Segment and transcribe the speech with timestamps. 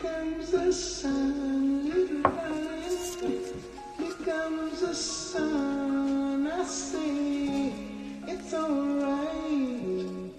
[0.00, 3.42] comes the sun, little darling.
[3.98, 6.46] Here comes the sun.
[6.46, 7.72] I say
[8.28, 10.32] it's alright.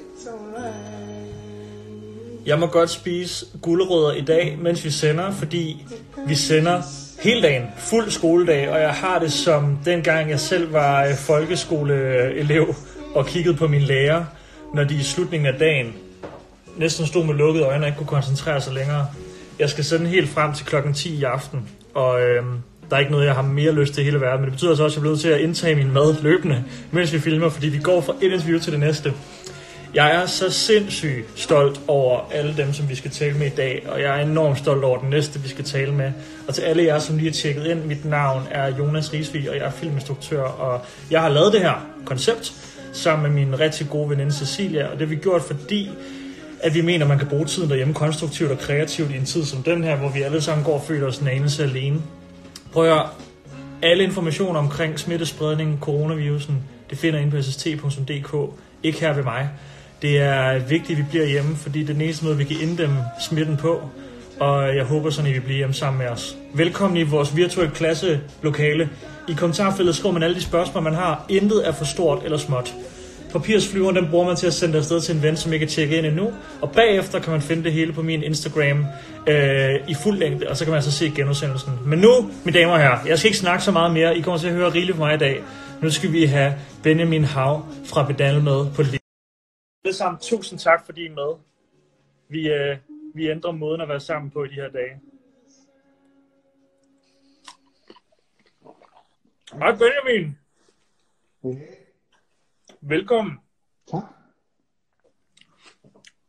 [0.00, 0.88] It's alright.
[2.46, 5.86] Jeg må godt spise gulerødder i dag, mens vi sender, fordi
[6.26, 6.82] vi sender
[7.22, 12.74] hele dagen, fuld skoledag, og jeg har det som dengang jeg selv var øh, folkeskoleelev
[13.14, 14.24] og kiggede på mine lærer,
[14.74, 15.94] når de i slutningen af dagen
[16.78, 19.06] næsten stod med lukkede øjne og ikke kunne koncentrere sig længere.
[19.58, 22.44] Jeg skal sende helt frem til klokken 10 i aften, og øh,
[22.90, 24.74] der er ikke noget, jeg har mere lyst til i hele verden, men det betyder
[24.74, 27.48] så også, at jeg bliver nødt til at indtage min mad løbende, mens vi filmer,
[27.48, 29.12] fordi vi går fra et interview til det næste.
[29.94, 33.86] Jeg er så sindssygt stolt over alle dem, som vi skal tale med i dag,
[33.88, 36.12] og jeg er enormt stolt over den næste, vi skal tale med.
[36.48, 39.56] Og til alle jer, som lige har tjekket ind, mit navn er Jonas Risvig, og
[39.56, 42.52] jeg er filminstruktør, og jeg har lavet det her koncept
[42.92, 45.90] sammen med min rigtig gode veninde Cecilia, og det har vi gjort, fordi
[46.60, 49.44] at vi mener, at man kan bruge tiden derhjemme konstruktivt og kreativt i en tid
[49.44, 52.02] som den her, hvor vi alle sammen går og føler os en anelse alene.
[52.72, 53.08] Prøv at høre.
[53.82, 58.34] alle informationer omkring smittespredningen, coronavirusen, det finder I inde på sst.dk,
[58.82, 59.48] ikke her ved mig.
[60.02, 62.56] Det er vigtigt, at vi bliver hjemme, fordi det er den eneste måde, vi kan
[62.62, 63.80] inddæmme smitten på.
[64.40, 66.36] Og jeg håber sådan, at vi bliver hjemme sammen med os.
[66.54, 68.90] Velkommen i vores virtuelle klasselokale.
[69.28, 71.24] I kommentarfeltet skriver man alle de spørgsmål, man har.
[71.28, 72.74] Intet er for stort eller småt.
[73.32, 75.68] Papirsflyveren, den bruger man til at sende det afsted til en ven, som ikke er
[75.68, 76.32] tjekket ind endnu.
[76.62, 78.86] Og bagefter kan man finde det hele på min Instagram
[79.28, 81.72] øh, i fuld længde, og så kan man altså se genudsendelsen.
[81.86, 84.18] Men nu, mine damer og herrer, jeg skal ikke snakke så meget mere.
[84.18, 85.42] I kommer til at høre rigeligt fra mig i dag.
[85.82, 89.00] Nu skal vi have Benjamin Hav fra Bedal med på det.
[89.84, 91.36] Alle sammen, tusind tak, fordi I er med.
[92.30, 92.76] Vi, øh,
[93.14, 94.94] vi ændrer måden at være sammen på i de her dage.
[99.52, 100.36] Hej Benjamin.
[102.80, 103.38] Velkommen.
[103.90, 104.02] Tak.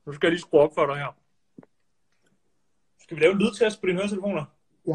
[0.06, 1.18] Nu skal jeg lige skrue op for dig her.
[3.00, 4.46] Skal vi lave en lydtest på dine høretelefoner?
[4.88, 4.92] Ja.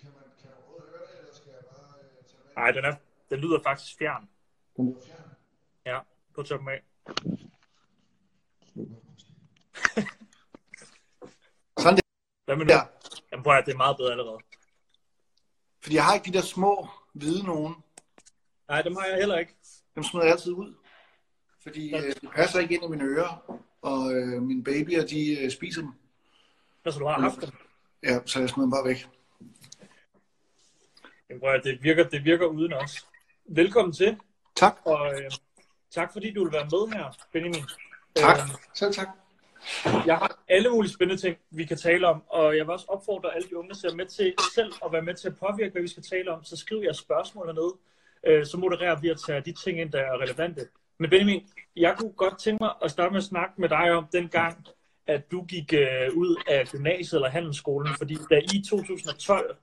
[0.00, 2.70] Kan man, kan man overhovedet høre det, eller skal jeg bare øh, tage det Nej,
[2.70, 2.94] den, er,
[3.30, 4.28] den lyder faktisk fjern.
[4.76, 5.30] Den er fjern.
[5.86, 6.00] Ja,
[6.34, 6.82] på toppen af.
[11.78, 12.02] Sådan der.
[12.44, 12.72] Hvad med nu?
[12.72, 12.80] Ja.
[13.32, 14.38] Jamen prøv at det er meget bedre allerede.
[15.82, 17.74] Fordi jeg har ikke de der små, hvide nogen.
[18.68, 19.56] Nej, dem har jeg heller ikke.
[19.94, 20.74] Dem smider jeg altid ud.
[21.66, 23.60] Fordi øh, det passer ikke ind i mine ører.
[23.82, 25.90] Og øh, mine babyer, de øh, spiser dem.
[26.84, 27.50] Altså, du har haft dem.
[28.02, 29.06] Ja, så jeg smider dem bare væk.
[31.30, 33.06] Jamen, prøv det virker, det virker uden os.
[33.48, 34.16] Velkommen til,
[34.56, 34.76] Tak.
[34.84, 35.30] og øh,
[35.90, 37.62] tak fordi du vil være med her, Benjamin.
[38.14, 38.36] Tak.
[38.36, 38.42] Øh,
[38.74, 39.08] Selv tak.
[40.06, 43.34] Jeg har alle mulige spændende ting, vi kan tale om, og jeg vil også opfordre
[43.34, 45.82] alle de unge, der ser med til selv at være med til at påvirke, hvad
[45.82, 46.44] vi skal tale om.
[46.44, 47.74] Så skriv jeres spørgsmål hernede,
[48.26, 50.68] øh, så modererer vi at tage de ting ind, der er relevante.
[50.98, 54.06] Men Benjamin, jeg kunne godt tænke mig at starte med at snakke med dig om
[54.12, 54.66] den gang,
[55.06, 59.56] at du gik øh, ud af gymnasiet eller handelsskolen, fordi da I 2012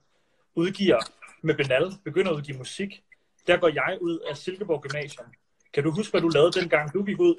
[0.54, 0.98] udgiver
[1.42, 3.04] med Benal, begynder at udgive musik,
[3.46, 5.26] der går jeg ud af Silkeborg Gymnasium.
[5.72, 7.34] Kan du huske, hvad du lavede dengang, du gik ud?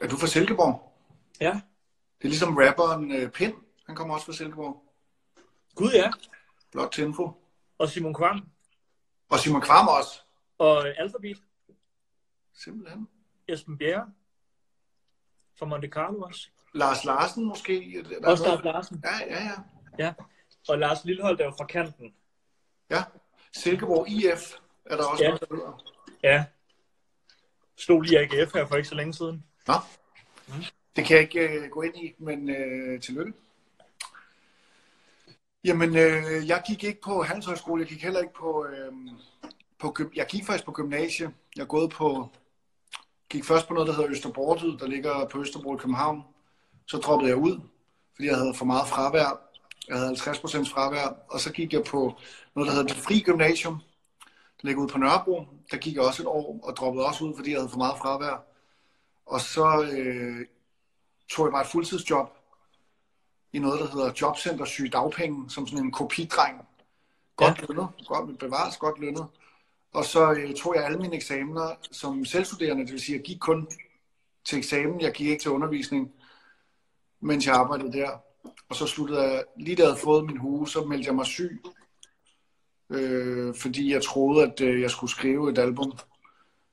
[0.00, 0.92] Er du fra Silkeborg?
[1.40, 1.60] Ja.
[2.18, 3.54] Det er ligesom rapperen øh, Pind.
[3.86, 4.82] Han kommer også fra Silkeborg.
[5.74, 6.10] Gud ja.
[6.72, 7.30] Blot til info.
[7.78, 8.48] Og Simon Kvam.
[9.30, 10.20] Og Simon Kvam også.
[10.58, 11.38] Og Alphabet.
[12.54, 13.08] Simpelthen.
[13.48, 14.12] Esben Bjerre.
[15.58, 16.48] Fra Monte Carlo også.
[16.74, 18.04] Lars Larsen måske.
[18.10, 19.04] Der er Også Lars Larsen.
[19.04, 19.54] Ja, ja, ja.
[19.98, 20.12] Ja.
[20.68, 22.14] Og Lars Lillehold er jo fra kanten.
[22.90, 23.04] Ja.
[23.52, 24.52] Silkeborg IF
[24.84, 25.28] er der også Ja.
[25.28, 25.82] noget, der hedder.
[26.22, 26.44] Ja.
[27.76, 29.44] Stod lige AGF her for ikke så længe siden.
[29.68, 29.74] Nå.
[30.96, 33.32] Det kan jeg ikke øh, gå ind i, men øh, tillykke.
[35.64, 38.92] Jamen, øh, jeg gik ikke på handelshøjskole, jeg gik heller ikke på, øh,
[39.78, 41.34] på jeg gik faktisk på gymnasie.
[41.56, 42.28] Jeg er gået på,
[43.32, 46.22] gik først på noget, der hedder Østerbortet, der ligger på Østerbro i København.
[46.86, 47.60] Så droppede jeg ud,
[48.14, 49.40] fordi jeg havde for meget fravær.
[49.88, 52.14] Jeg havde 50% fravær, og så gik jeg på
[52.54, 53.78] noget, der hedder Det Fri Gymnasium,
[54.60, 55.46] der ligger ude på Nørrebro.
[55.70, 57.98] Der gik jeg også et år, og droppede også ud, fordi jeg havde for meget
[57.98, 58.44] fravær.
[59.26, 60.46] Og så øh,
[61.30, 62.28] tog jeg bare et fuldtidsjob
[63.52, 66.66] i noget, der hedder Jobcenter Syge Dagpenge, som sådan en kopidreng.
[67.36, 67.64] Godt ja.
[67.68, 69.26] lønnet, godt bevares, godt lønnet.
[69.92, 73.38] Og så øh, tog jeg alle mine eksamener som selvstuderende, det vil sige, jeg gik
[73.38, 73.68] kun
[74.44, 76.12] til eksamen, jeg gik ikke til undervisning,
[77.20, 78.10] mens jeg arbejdede der.
[78.68, 81.26] Og så sluttede jeg, lige da jeg havde fået min hue, så meldte jeg mig
[81.26, 81.62] syg,
[82.90, 85.92] øh, fordi jeg troede, at øh, jeg skulle skrive et album.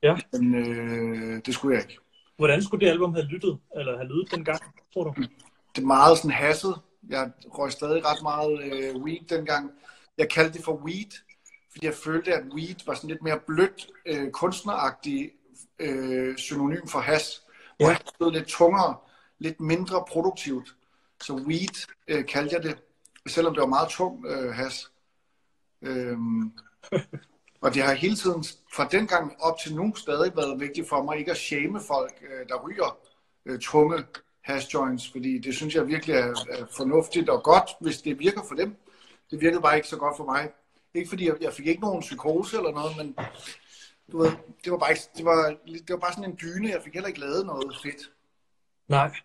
[0.03, 0.17] Ja.
[0.31, 1.99] Men øh, det skulle jeg ikke.
[2.37, 4.61] Hvordan skulle det album have lyttet, eller have lyttet dengang,
[4.93, 5.13] tror du?
[5.75, 6.75] det er meget sådan hasset.
[7.09, 9.71] Jeg røg stadig ret meget øh, weed dengang.
[10.17, 11.11] Jeg kaldte det for weed,
[11.71, 15.31] fordi jeg følte, at weed var sådan lidt mere blødt, øh, kunstneragtig
[15.79, 17.41] øh, synonym for has.
[17.77, 17.91] Hvor Ja.
[17.91, 18.95] jeg stod lidt tungere.
[19.39, 20.75] lidt mindre produktivt.
[21.23, 22.77] Så weed øh, kaldte jeg det,
[23.27, 24.91] selvom det var meget tung øh, has.
[25.81, 26.51] Øhm,
[27.61, 28.43] og det har hele tiden,
[28.73, 32.13] fra den gang op til nu, stadig været vigtigt for mig ikke at shame folk,
[32.21, 32.97] øh, der ryger
[33.45, 34.03] øh, tunge
[34.43, 38.41] hash joints, fordi det synes jeg virkelig er, er fornuftigt og godt, hvis det virker
[38.47, 38.75] for dem.
[39.31, 40.51] Det virkede bare ikke så godt for mig.
[40.93, 43.17] Ikke fordi jeg, jeg fik ikke nogen psykose eller noget, men
[44.11, 44.31] du ved,
[44.63, 46.69] det var bare ikke, det var, det var bare sådan en dyne.
[46.69, 48.11] Jeg fik heller ikke lavet noget fedt.
[48.87, 49.15] Nej.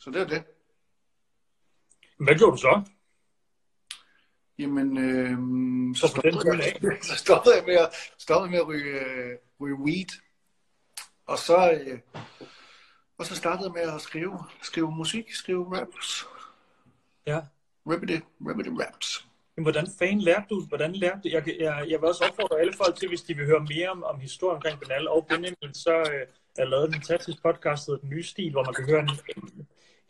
[0.00, 0.44] Så det er det.
[2.18, 2.82] Hvad gjorde du så?
[4.58, 5.36] Jamen, øh,
[5.96, 9.74] så, Så stoppede jeg, så stoppede jeg med at, stoppede med at ryge, øh, ryge
[9.74, 10.20] weed.
[11.26, 12.00] Og så, øh,
[13.18, 16.26] og så startede jeg med at skrive, skrive musik, skrive raps.
[17.26, 17.40] Ja.
[17.86, 19.27] Ribbity, ribbity raps.
[19.58, 20.60] Men hvordan fanden lærte du?
[20.68, 21.28] Hvordan lærte du?
[21.28, 24.04] Jeg, jeg, jeg vil også opfordre alle folk til, hvis de vil høre mere om,
[24.04, 26.26] om historien omkring Benal og Benjamin, så øh, er
[26.58, 29.10] jeg lavet en fantastisk podcast, der Den Nye Stil, hvor man kan høre en,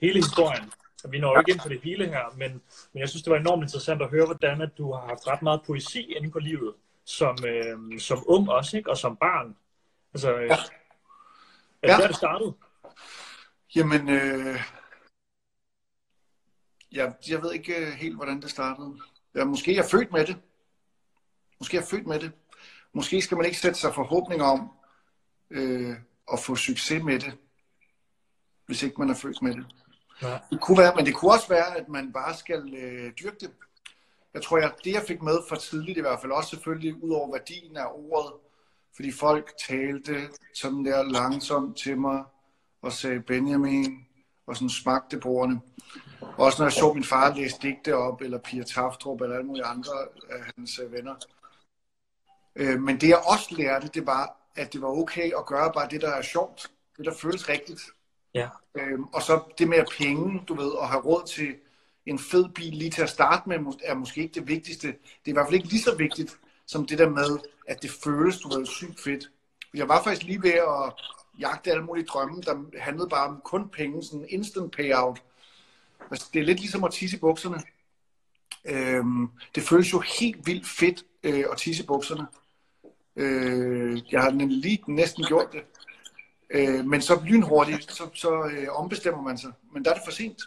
[0.01, 0.73] hele historien.
[1.11, 2.51] Vi når jo ikke ind på det hele her, men,
[2.93, 5.43] men jeg synes, det var enormt interessant at høre, hvordan at du har haft ret
[5.43, 6.75] meget poesi inde på livet,
[7.05, 8.91] som, øh, som ung også, ikke?
[8.91, 9.57] og som barn.
[10.15, 10.55] Altså, øh, Ja.
[10.55, 10.57] er
[11.83, 11.97] det Ja.
[11.97, 12.53] der, det startede?
[13.77, 14.57] Jamen, øh,
[16.93, 18.99] jeg, jeg ved ikke øh, helt, hvordan det startede.
[19.39, 20.37] Ja, måske er jeg født med det.
[21.59, 22.33] Måske er jeg født med det.
[22.93, 24.71] Måske skal man ikke sætte sig forhåbninger om
[25.51, 25.97] øh,
[26.33, 27.37] at få succes med det,
[28.67, 29.67] hvis ikke man er født med det.
[30.23, 30.41] Nej.
[30.51, 33.51] Det kunne være, men det kunne også være, at man bare skal øh, dyrke det.
[34.35, 37.11] Jeg tror, jeg, det jeg fik med for tidligt i hvert fald, også selvfølgelig ud
[37.11, 38.33] over værdien af ordet,
[38.97, 42.25] fordi folk talte sådan der langsomt til mig,
[42.83, 44.07] og sagde Benjamin,
[44.47, 45.61] og sådan smagte på ordene.
[46.21, 49.65] Også når jeg så min far læse digte op, eller Pia Taftrup, eller alle mulige
[49.65, 49.93] andre
[50.31, 51.15] af hans øh, venner.
[52.57, 55.89] Øh, men det jeg også lærte, det var, at det var okay at gøre bare
[55.91, 56.71] det, der er sjovt.
[56.97, 57.81] Det, der føles rigtigt.
[58.35, 58.49] Ja.
[58.75, 61.55] Øhm, og så det med at penge, du ved, og have råd til
[62.07, 64.87] en fed bil lige til at starte med, er måske ikke det vigtigste.
[64.87, 67.39] Det er i hvert fald ikke lige så vigtigt, som det der med,
[67.69, 69.31] at det føles, du ved, sygt fedt.
[69.75, 70.95] Jeg var faktisk lige ved at
[71.39, 75.23] jagte alle mulige drømme, der handlede bare om kun penge, sådan instant payout.
[76.11, 77.63] Altså, det er lidt ligesom at tisse i bukserne.
[78.65, 82.27] Øhm, det føles jo helt vildt fedt øh, at tisse i bukserne.
[83.17, 85.63] Øh, jeg har nemlig lige næsten gjort det.
[86.51, 89.53] Øh, men så lynhurtigt, så, så øh, ombestemmer man sig.
[89.73, 90.43] Men der er det for sent.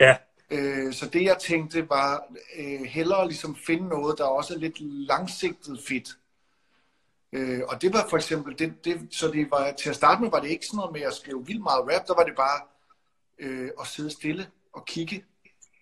[0.00, 0.16] Ja.
[0.50, 2.24] Øh, så det jeg tænkte var
[2.58, 6.08] øh, hellere ligesom finde noget, der også er lidt langsigtet fedt.
[7.32, 10.30] Øh, og det var for eksempel, det, det, så det var, til at starte med
[10.30, 12.60] var det ikke sådan noget med at skrive vildt meget rap, der var det bare
[13.38, 15.24] øh, at sidde stille og kigge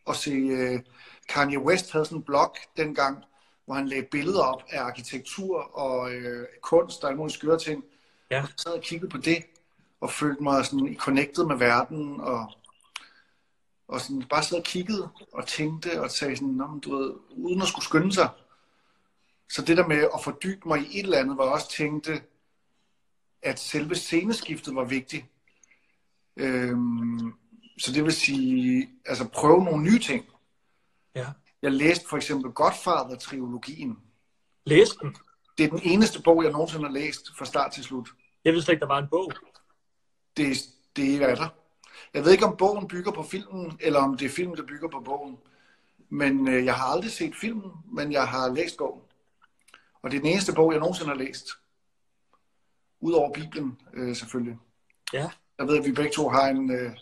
[0.05, 0.81] og se, øh,
[1.29, 3.25] Kanye West havde sådan en blog dengang,
[3.65, 7.85] hvor han lagde billeder op af arkitektur og øh, kunst og alle mulige skøre ting.
[8.31, 8.43] Ja.
[8.43, 9.45] Og så sad og kiggede på det,
[10.01, 12.53] og følte mig sådan connected med verden, og,
[13.89, 17.63] og sådan bare sad og kiggede og tænkte og sagde sådan, men du ved, uden
[17.63, 18.29] at skulle skynde sig.
[19.51, 22.23] Så det der med at fordybe mig i et eller andet, var også tænkte,
[23.43, 25.25] at selve sceneskiftet var vigtigt.
[26.37, 27.35] Øhm,
[27.81, 30.25] så det vil sige, altså prøve nogle nye ting.
[31.15, 31.27] Ja.
[31.63, 33.99] Jeg læste for eksempel Godfather-trilogien.
[34.67, 35.17] Læs den.
[35.59, 38.09] Det er den eneste bog, jeg nogensinde har læst fra start til slut.
[38.45, 39.33] Jeg vidste slet ikke, der var en bog.
[40.37, 40.57] Det,
[40.97, 41.49] det er der.
[42.15, 44.89] Jeg ved ikke, om bogen bygger på filmen, eller om det er filmen, der bygger
[44.89, 45.39] på bogen.
[46.09, 49.03] Men øh, jeg har aldrig set filmen, men jeg har læst bogen.
[50.03, 51.49] Og det er den eneste bog, jeg nogensinde har læst.
[53.01, 54.59] Udover Bibelen, øh, selvfølgelig.
[55.13, 55.31] Ja.
[55.59, 56.97] Jeg ved, at vi begge to har en, øh,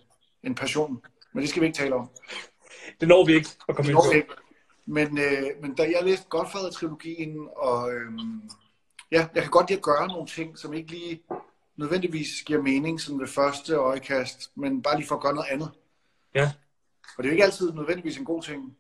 [0.45, 1.03] en passion,
[1.33, 2.09] men det skal vi ikke tale om.
[3.01, 4.35] Det når vi ikke at komme ind på.
[4.87, 8.13] Men, øh, men da jeg læste Godfather-trilogien, og øh,
[9.11, 11.23] ja, jeg kan godt lide at gøre nogle ting, som ikke lige
[11.77, 15.71] nødvendigvis giver mening som det første øjekast, men bare lige for at gøre noget andet.
[16.35, 16.53] Ja.
[17.19, 18.77] Og det er jo ikke altid nødvendigvis en god ting.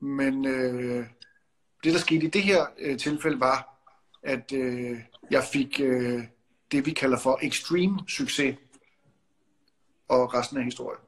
[0.00, 1.06] Men øh,
[1.84, 3.86] det, der skete i det her øh, tilfælde, var,
[4.22, 4.98] at øh,
[5.30, 6.22] jeg fik øh,
[6.72, 8.56] det, vi kalder for extreme succes.
[10.14, 11.02] Og resten af historien.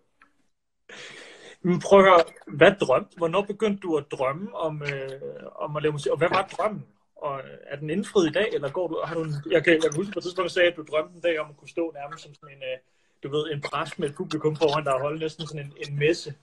[1.62, 3.16] Men prøv at høre, hvad drømte?
[3.16, 5.20] Hvornår begyndte du at drømme om, øh,
[5.54, 6.12] om at lave musik?
[6.12, 6.86] Og hvad var drømmen?
[7.16, 9.82] Og er den indfriet i dag, eller går du, har du en, jeg, kan, jeg
[9.82, 11.92] kan huske på et tidspunkt, sagde, at du drømte en dag om at kunne stå
[11.94, 12.78] nærmest som sådan en, øh,
[13.22, 15.98] du ved, en præst med et publikum foran dig og holde næsten sådan en, en
[15.98, 16.34] messe.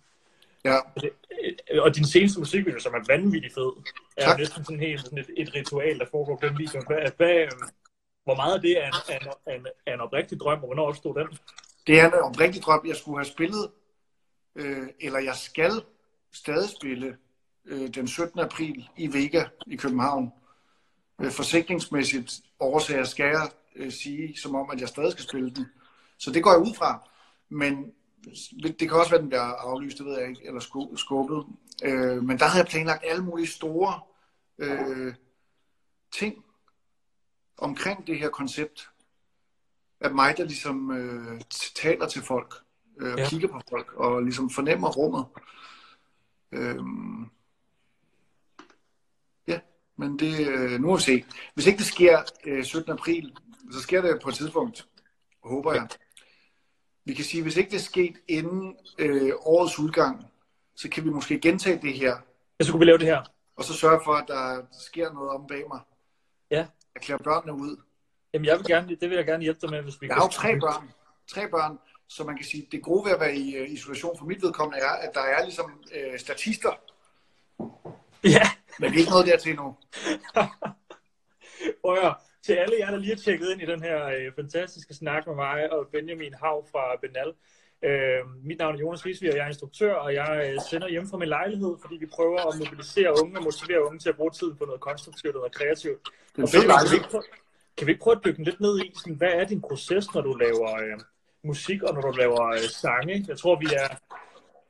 [0.65, 0.77] Ja,
[1.71, 3.71] Øh, Og din seneste musikvideo, som er vanvittig fed,
[4.17, 4.39] er Tak.
[4.39, 6.81] næsten sådan helt sådan et, et ritual, der foregår på den video.
[6.87, 7.51] Hvad, hvad, øh,
[8.23, 10.65] hvor meget af det er en, er, en, er, en, er en oprigtig drøm, og
[10.65, 11.27] hvornår opstod den?
[11.87, 13.71] Det er en oprigtig drøm, jeg skulle have spillet,
[14.55, 15.71] øh, eller jeg skal
[16.31, 17.17] stadig spille
[17.65, 18.39] øh, den 17.
[18.39, 20.31] april i Vega i København.
[21.21, 25.65] Øh, forsikringsmæssigt årsager skal jeg øh, sige, som om, at jeg stadig skal spille den.
[26.17, 27.09] Så det går jeg ud fra.
[27.49, 27.93] Men
[28.61, 30.59] det kan også være, at den bliver aflyst, det ved jeg ikke, eller
[30.95, 31.45] skubbet.
[31.83, 33.99] Øh, men der havde jeg planlagt alle mulige store
[34.57, 35.13] øh,
[36.11, 36.45] ting
[37.57, 38.90] omkring det her koncept.
[40.01, 41.41] At mig, der ligesom øh,
[41.75, 42.53] taler til folk,
[42.99, 43.29] øh, ja.
[43.29, 45.25] kigger på folk, og ligesom fornemmer rummet.
[46.51, 46.79] Øh,
[49.47, 49.59] ja,
[49.97, 51.25] men det, øh, nu må vi se.
[51.53, 52.91] Hvis ikke det sker øh, 17.
[52.91, 53.37] april,
[53.71, 54.87] så sker det på et tidspunkt,
[55.43, 55.87] håber jeg.
[57.05, 60.25] Vi kan sige, hvis ikke det er sket inden øh, årets udgang,
[60.75, 62.17] så kan vi måske gentage det her.
[62.59, 63.23] Ja, så kunne vi lave det her.
[63.55, 65.79] Og så sørge for, at der sker noget om bag mig.
[66.51, 66.67] Ja.
[66.95, 67.77] Jeg klæder børnene ud.
[68.33, 70.23] Jamen, jeg vil gerne, det vil jeg gerne hjælpe dig med, hvis vi Jeg har
[70.23, 70.89] jo tre børn.
[71.27, 74.25] Tre børn, så man kan sige, det gode ved at være i uh, isolation for
[74.25, 76.71] mit vedkommende er, at der er ligesom uh, statister.
[78.23, 78.47] Ja.
[78.79, 79.77] Men vi er ikke noget dertil endnu.
[81.81, 84.93] Prøv at til alle jer, der lige har tjekket ind i den her øh, fantastiske
[84.93, 87.33] snak med mig og Benjamin Hav fra Benal.
[87.83, 91.07] Øh, mit navn er Jonas Riesvig, og jeg er instruktør, og jeg øh, sender hjem
[91.09, 94.31] fra min lejlighed, fordi vi prøver at mobilisere unge og motivere unge til at bruge
[94.31, 95.99] tiden på noget konstruktivt og noget kreativt.
[96.35, 97.03] Det er Og Benjamin,
[97.81, 100.21] kan, vi ikke prøve, at dykke lidt ned i, sådan, hvad er din proces, når
[100.21, 100.99] du laver øh,
[101.43, 103.25] musik og når du laver øh, sange?
[103.27, 103.87] Jeg tror, vi er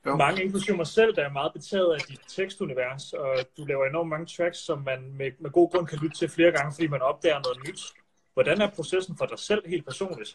[0.06, 0.16] Jo.
[0.16, 4.08] mange, inklusive mig selv, der er meget betaget af dit tekstunivers, og du laver enormt
[4.08, 7.02] mange tracks, som man med, med god grund kan lytte til flere gange, fordi man
[7.02, 7.80] opdager noget nyt.
[8.34, 10.34] Hvordan er processen for dig selv helt personligt?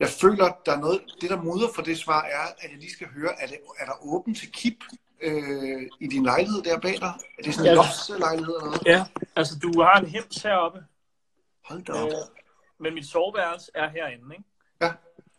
[0.00, 2.92] Jeg føler, der er noget, det der mudder for det svar er, at jeg lige
[2.92, 4.78] skal høre, er, det, er der åben til kip
[5.22, 7.14] øh, i din lejlighed der bag dig?
[7.38, 7.74] Er det sådan en Ja.
[7.74, 8.82] loftslejlighed eller noget?
[8.86, 9.04] Ja,
[9.36, 10.84] altså du har en hems heroppe,
[11.64, 12.08] Hold da op.
[12.08, 12.14] øh,
[12.78, 14.44] men mit soveværelse er herinde, ikke?
[14.80, 14.92] Ja,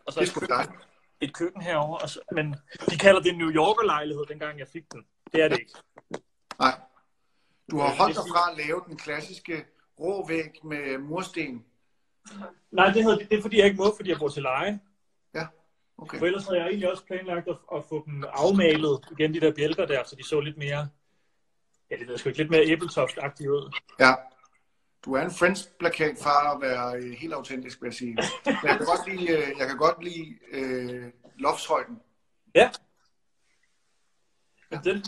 [0.05, 0.57] Og så det er sgu et, dig.
[0.57, 0.75] køkken,
[1.21, 2.55] et køkken herovre, og så, men
[2.89, 5.05] de kalder det en New Yorker-lejlighed, dengang jeg fik den.
[5.33, 5.73] Det er det ikke.
[6.59, 6.79] Nej.
[7.71, 9.65] Du har Øh, holdt dig fra at lave den klassiske
[9.99, 11.65] rå væg med mursten.
[12.71, 14.79] Nej, det, hedder, det er fordi, jeg ikke må, fordi jeg bor til leje.
[15.97, 16.19] Okay.
[16.19, 19.53] For ellers havde jeg egentlig også planlagt at, at få dem afmalet igen, de der
[19.53, 20.87] bjælker der, så de så lidt mere,
[21.91, 23.75] ja, det ved jeg sgu ikke, lidt mere æbletoft-agtige ud.
[23.99, 24.13] Ja.
[25.05, 28.17] Du er en Friends-plakat for at være øh, helt autentisk, vil jeg sige.
[28.45, 31.99] Men jeg kan godt lide, øh, jeg kan godt lide øh, loftshøjden.
[32.55, 32.69] Ja.
[34.71, 34.79] ja.
[34.83, 35.03] Den,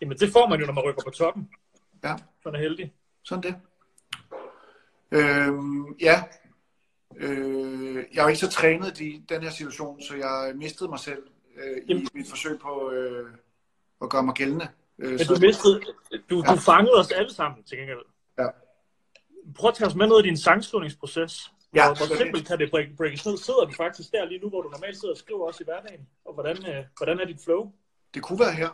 [0.00, 1.50] jamen, det får man jo, når man rykker på toppen.
[2.04, 2.92] Ja, Man er heldig.
[3.22, 3.56] sådan det.
[5.10, 6.22] Øhm, ja.
[7.16, 11.22] Øh, jeg var ikke så trænet i den her situation, så jeg mistede mig selv
[11.56, 12.08] øh, i Jamen.
[12.14, 13.30] mit forsøg på øh,
[14.02, 14.68] at gøre mig gældende.
[14.98, 15.80] Øh, Men så- du mistede,
[16.30, 16.52] du, Ja.
[16.52, 17.98] du fangede os alle sammen til gengæld.
[18.38, 18.46] Ja.
[19.54, 21.52] Prøv at tage os med ned i din sangskrivningsproces.
[21.74, 23.36] Ja, hvor, hvor er simpelt kan det break, breakes ned?
[23.36, 26.08] Sidder du faktisk der lige nu, hvor du normalt sidder og skriver også i hverdagen?
[26.24, 27.72] Og hvordan, øh, hvordan er dit flow?
[28.14, 28.68] Det kunne være her.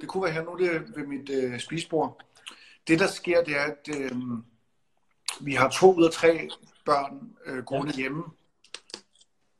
[0.00, 0.42] Det kunne være her.
[0.44, 2.22] Nu er det ved mit øh, spisbord.
[2.88, 4.10] Det, der sker, det er, at øh,
[5.40, 6.48] vi har to ud af tre
[6.86, 7.96] børn øh, gående ja.
[7.96, 8.24] hjemme.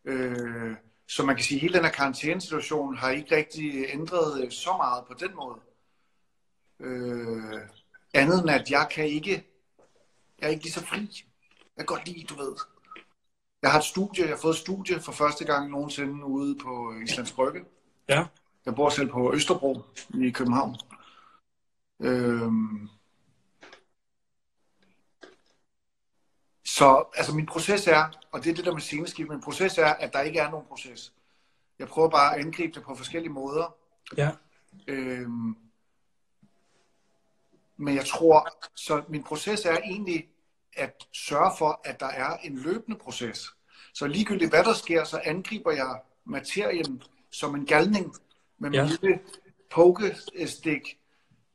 [0.05, 0.77] Øh,
[1.09, 4.77] så man kan sige, at hele den her karantænesituation har ikke rigtig ændret øh, så
[4.77, 5.61] meget på den måde.
[6.81, 7.61] Øh,
[8.15, 9.47] andet end, at jeg kan ikke,
[10.39, 11.25] jeg er ikke lige så fri.
[11.77, 12.55] Jeg kan godt lide, du ved.
[13.63, 16.95] Jeg har et studie, jeg har fået et studie for første gang nogensinde ude på
[17.05, 17.65] Islands Brygge.
[18.09, 18.27] Ja.
[18.67, 19.83] Jeg bor selv på Østerbro
[20.15, 20.77] i København.
[22.01, 22.89] Øhm.
[26.77, 29.87] Så altså min proces er, og det er det der med sceneskift, min proces er,
[29.87, 31.13] at der ikke er nogen proces.
[31.79, 33.75] Jeg prøver bare at angribe det på forskellige måder.
[34.17, 34.31] Ja.
[34.87, 35.57] Øhm.
[37.77, 40.29] Men jeg tror, så min proces er egentlig
[40.77, 43.51] at sørge for, at der er en løbende proces.
[43.95, 48.15] Så ligegyldigt hvad der sker, så angriber jeg materien som en galning
[48.59, 48.87] med min Ja.
[48.87, 49.21] lille
[49.71, 50.99] pokestik.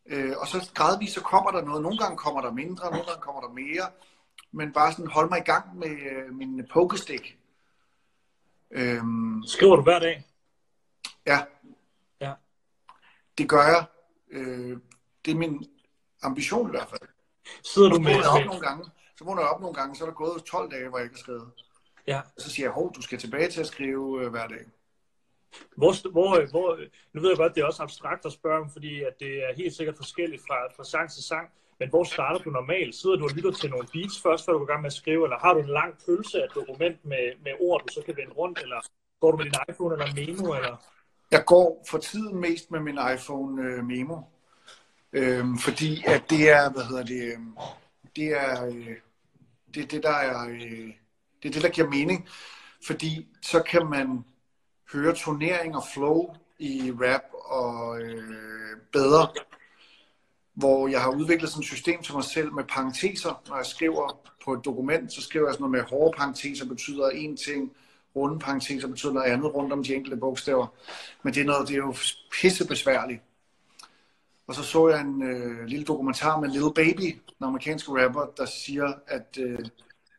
[0.06, 1.82] Øh, og så gradvist så kommer der noget.
[1.82, 3.90] Nogle gange kommer der mindre, nogle gange kommer der mere.
[4.51, 7.38] Men bare sådan hold mig i gang med øh, min pokestik.
[8.72, 10.27] Øhm, Skriver du hver dag?
[11.25, 11.39] ja,
[12.22, 12.34] Ja.
[13.38, 13.86] det gør jeg.
[14.31, 14.77] Øh,
[15.25, 15.65] det er min
[16.22, 17.10] ambition i hvert fald.
[17.63, 18.24] Sidder du med...
[18.25, 18.86] op nogle gange.
[19.15, 21.15] Så vågner jeg op nogle gange, så er der gået 12 dage, hvor jeg ikke
[21.15, 21.51] har skrevet.
[22.08, 22.22] ja.
[22.38, 24.65] Så siger jeg, hov, du skal tilbage til at skrive øh, hver dag.
[25.77, 26.79] Hvor, hvor, hvor,
[27.13, 29.53] nu ved jeg godt, det er også abstrakt at spørge om, fordi at det er
[29.55, 31.50] helt sikkert forskelligt fra, fra sang til sang.
[31.81, 32.95] Men hvor starter du normalt?
[32.95, 34.93] Sidder du og lytter til nogle beats først, før du går i gang med at
[34.93, 38.01] skrive, eller har du en lang pølse af et dokument med, med ord, du så
[38.05, 38.79] kan vende rundt, eller
[39.21, 40.75] går du med din iPhone eller Memo, eller...
[41.31, 44.17] Jeg går for tiden mest med min iPhone øh, Memo.
[45.13, 47.39] Øhm, fordi at det er, hvad hedder det, øh,
[48.15, 48.95] det er, øh,
[49.73, 50.91] det er det, der er, øh,
[51.43, 52.29] det er det, der giver mening.
[52.88, 54.25] Fordi så kan man
[54.93, 59.27] høre turnering og flow i rap og øh, bedre.
[60.53, 64.20] Hvor jeg har udviklet sådan et system til mig selv med parenteser, når jeg skriver
[64.46, 67.72] på et dokument, så skriver jeg sådan noget med hårde parenteser betyder en ting,
[68.15, 70.67] runde parenteser betyder noget andet rundt om de enkelte bogstaver.
[71.24, 71.96] Men det er, noget, det er jo
[72.31, 73.22] pissebesværligt.
[74.48, 78.46] Og så så jeg en øh, lille dokumentar med Little Baby, den amerikanske rapper, der
[78.46, 79.60] siger, at øh,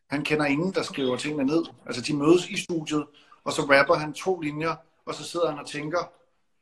[0.07, 1.65] han kender ingen, der skriver tingene ned.
[1.87, 3.07] Altså de mødes i studiet,
[3.45, 4.75] og så rapper han to linjer,
[5.07, 6.13] og så sidder han og tænker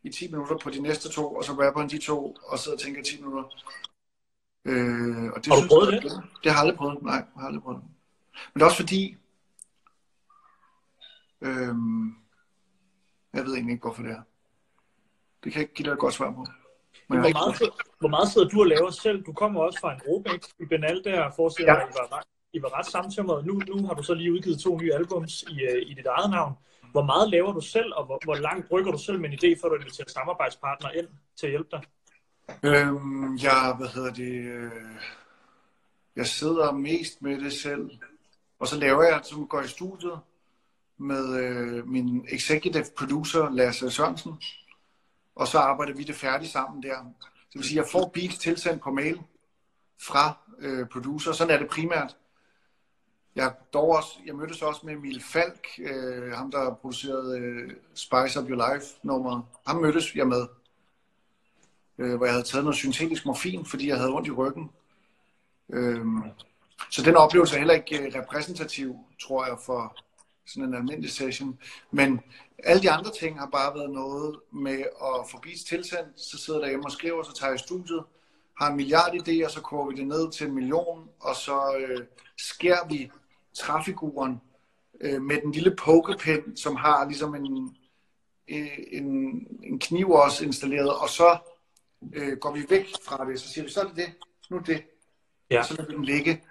[0.02, 2.76] i 10 minutter på de næste to, og så rapper han de to, og sidder
[2.76, 3.44] og tænker 10 minutter.
[4.64, 6.12] Øh, og det, har du prøvet jeg, det?
[6.44, 7.02] Det, har jeg aldrig prøvet.
[7.02, 7.82] Nej, jeg har aldrig prøvet.
[8.32, 9.16] Men det er også fordi,
[11.40, 11.74] øh,
[13.34, 14.22] jeg ved egentlig ikke, hvorfor det er.
[15.44, 16.46] Det kan jeg ikke give dig et godt svar på.
[17.08, 19.22] Men hvor, meget, hvor meget sidder du og laver selv?
[19.22, 20.48] Du kommer også fra en gruppe, ikke?
[20.60, 21.86] I Benal der forestiller ja.
[21.86, 23.46] I var, I var ret samtømret.
[23.46, 26.30] Nu, nu har du så lige udgivet to nye albums i, uh, i dit eget
[26.30, 26.54] navn.
[26.92, 29.60] Hvor meget laver du selv, og hvor, hvor langt rykker du selv med en idé,
[29.62, 31.82] før du inviterer samarbejdspartner ind til at hjælpe dig?
[32.62, 34.32] Øhm, ja, hvad hedder det?
[34.32, 34.70] Øh,
[36.16, 37.90] jeg sidder mest med det selv.
[38.58, 40.18] Og så laver jeg, som går i studiet
[40.98, 44.32] med øh, min executive producer, Lasse Sørensen.
[45.34, 46.98] Og så arbejder vi det færdigt sammen der.
[46.98, 49.20] Det vil sige, at jeg får beats tilsendt på mail
[50.00, 51.32] fra øh, producer.
[51.32, 52.16] Sådan er det primært.
[53.40, 58.40] Jeg, dog også, jeg mødtes også med Emil Falk, øh, ham der producerede øh, Spice
[58.40, 59.42] Up Your Life nummer.
[59.66, 60.46] Ham mødtes jeg med
[61.98, 64.70] øh, hvor jeg havde taget noget syntetisk morfin, fordi jeg havde ondt i ryggen.
[65.72, 66.06] Øh,
[66.90, 69.96] så den oplevelse er heller ikke øh, repræsentativ, tror jeg, for
[70.46, 71.58] sådan en almindelig session.
[71.90, 72.20] Men
[72.64, 76.60] alle de andre ting har bare været noget med at få beats tilsendt, så sidder
[76.60, 78.04] der hjemme og skriver, så tager jeg studiet,
[78.60, 82.06] har en milliard idéer, så koger vi det ned til en million, og så øh,
[82.36, 83.10] skærer vi
[83.54, 84.40] træfiguren
[85.00, 87.76] øh, med den lille pokepen, som har ligesom en,
[88.48, 89.06] øh, en,
[89.62, 91.38] en kniv også installeret, og så
[92.12, 94.14] øh, går vi væk fra det, så siger vi, så er det det,
[94.50, 94.84] nu er det.
[95.50, 95.58] Ja.
[95.58, 96.42] Og så lader vi den ligge,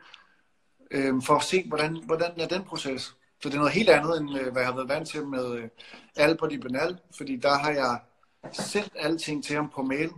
[0.92, 3.16] øh, for at se, hvordan, hvordan er den proces.
[3.42, 5.54] Så det er noget helt andet, end øh, hvad jeg har været vant til med
[5.54, 5.70] øh,
[6.16, 8.00] Albert i Benal, fordi der har jeg
[8.52, 10.10] sendt alting til ham på mail.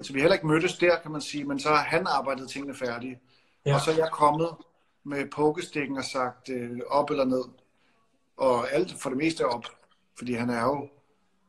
[0.00, 2.74] Så vi heller ikke mødtes der, kan man sige, men så har han arbejdet tingene
[2.74, 3.20] færdige.
[3.66, 3.74] Ja.
[3.74, 4.48] Og så er jeg kommet
[5.06, 7.44] med pokestikken og sagt øh, op eller ned.
[8.36, 9.64] Og alt for det meste op,
[10.18, 10.88] fordi han er jo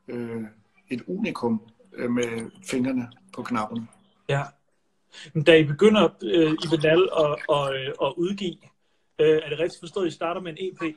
[0.08, 0.44] øh,
[0.90, 1.62] et unikum
[1.94, 3.90] øh, med fingrene på knappen.
[4.30, 4.44] Ja.
[5.34, 8.58] Men da I begynder øh, i Benal at, at, øh, at udgive,
[9.20, 10.96] øh, er det rigtigt forstået, at I starter med en EP?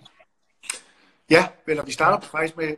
[1.31, 2.77] Ja, eller vi starter faktisk med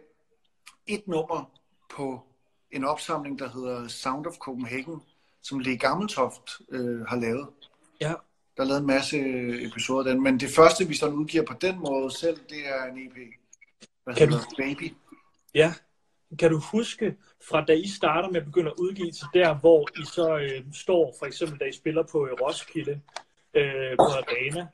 [0.87, 1.51] et nummer
[1.91, 2.23] på
[2.71, 5.03] en opsamling, der hedder Sound of Copenhagen,
[5.43, 7.49] som Lee Gammeltoft øh, har lavet.
[8.01, 8.15] Ja.
[8.57, 9.19] Der er lavet en masse
[9.67, 12.85] episoder af den, men det første, vi sådan udgiver på den måde selv, det er
[12.85, 13.17] en EP.
[14.05, 14.37] Hvad kan du...
[14.57, 14.93] Baby.
[15.55, 15.75] Ja,
[16.39, 17.17] kan du huske,
[17.49, 20.65] fra da I starter med at begynde at udgive til der, hvor I så øh,
[20.73, 23.01] står, for eksempel da I spiller på øh, Roskilde,
[23.55, 24.67] øh, på Arena,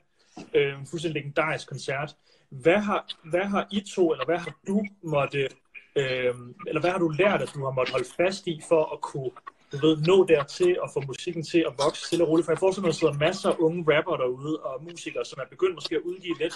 [0.53, 2.15] øh, fuldstændig legendarisk koncert.
[2.49, 5.49] Hvad har, hvad har I to, eller hvad har du måtte,
[5.95, 6.35] øh,
[6.67, 9.31] eller hvad har du lært, at du har måttet holde fast i, for at kunne
[9.71, 12.45] du ved, nå dertil og få musikken til at vokse stille og roligt?
[12.45, 15.39] For jeg forestiller mig, at der sidder masser af unge rapper derude, og musikere, som
[15.41, 16.55] er begyndt måske at udgive lidt,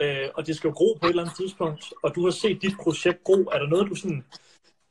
[0.00, 2.62] øh, og det skal jo gro på et eller andet tidspunkt, og du har set
[2.62, 3.38] dit projekt gro.
[3.52, 4.24] Er der noget, du sådan,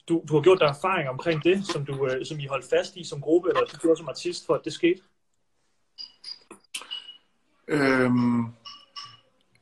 [0.09, 2.95] du, du har gjort dig erfaring omkring det, som, du, øh, som I holdt fast
[2.95, 5.01] i som gruppe, eller som du gjorde som artist, for at det skete?
[7.67, 8.45] Øhm,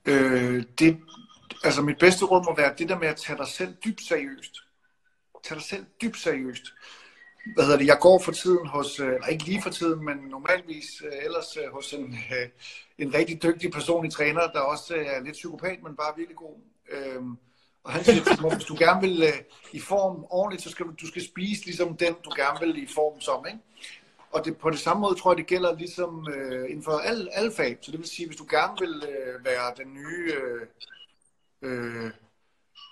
[0.05, 0.97] øh, det,
[1.63, 4.55] altså mit bedste råd må være det der med at tage dig selv dybt seriøst.
[5.43, 6.63] Tag dig selv dybt seriøst.
[7.45, 7.87] Hvad hedder det?
[7.87, 11.57] Jeg går for tiden hos, øh, eller ikke lige for tiden, men normalvis øh, ellers
[11.57, 12.17] øh, hos en,
[12.97, 16.55] en rigtig dygtig personlig træner, der også er lidt psykopat, men bare virkelig god.
[16.89, 17.37] Øhm,
[17.83, 19.33] og han siger til mig, hvis du gerne vil
[19.71, 22.87] i form ordentligt, så skal du, du skal spise ligesom den, du gerne vil i
[22.87, 23.45] form som.
[23.47, 23.59] Ikke?
[24.31, 27.35] Og det, på det samme måde tror jeg, det gælder ligesom øh, inden for alle,
[27.35, 27.77] alle fag.
[27.81, 30.67] Så det vil sige, hvis du gerne vil øh, være den nye øh,
[31.61, 32.11] øh,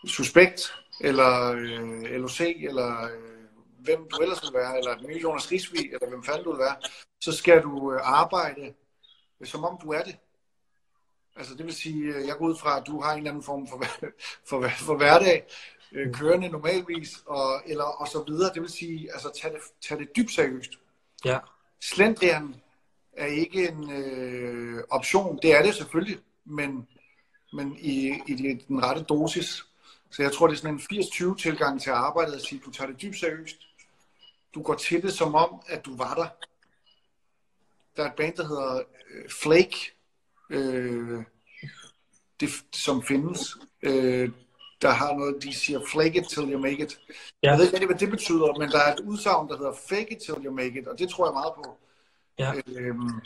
[0.08, 3.31] suspekt, eller øh, LOC, eller øh,
[3.84, 6.60] hvem du ellers vil være, eller den nye Jonas Risvig, eller hvem fanden du vil
[6.60, 6.76] være,
[7.22, 8.74] så skal du øh, arbejde,
[9.40, 10.18] øh, som om du er det.
[11.36, 13.44] Altså det vil sige, øh, jeg går ud fra, at du har en eller anden
[13.44, 13.84] form for,
[14.50, 15.48] for, for hverdag,
[15.92, 18.54] øh, kørende normalvis, og, eller, og så videre.
[18.54, 20.72] Det vil sige, altså tag det, tag det dybt seriøst.
[21.26, 21.40] Ja.
[21.82, 22.56] Slendrian
[23.14, 25.40] er ikke en øh, option.
[25.42, 26.88] Det er det selvfølgelig, men,
[27.54, 28.34] men i, i
[28.68, 29.66] den rette dosis.
[30.12, 31.02] Så jeg tror, det er sådan en
[31.34, 33.58] 80-20 tilgang til arbejdet at sige, at du tager det dybt seriøst.
[34.54, 36.28] Du går til det som om, at du var der.
[37.96, 39.94] Der er et band, der hedder øh, Flake,
[40.50, 41.24] øh,
[42.40, 43.58] det, som findes.
[43.84, 44.32] Øh,
[44.82, 47.00] der har noget, de siger, flake it till you make it.
[47.44, 47.50] Ja.
[47.50, 50.22] Jeg ved ikke hvad det betyder, men der er et udsagn, der hedder fake it
[50.22, 51.78] till you make it, og det tror jeg meget på.
[52.40, 52.54] Ja.
[52.68, 53.22] Øhm,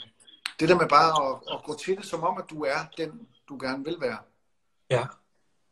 [0.60, 3.28] det der med bare at, at gå til det, som om, at du er den,
[3.48, 4.18] du gerne vil være.
[4.90, 5.06] Ja.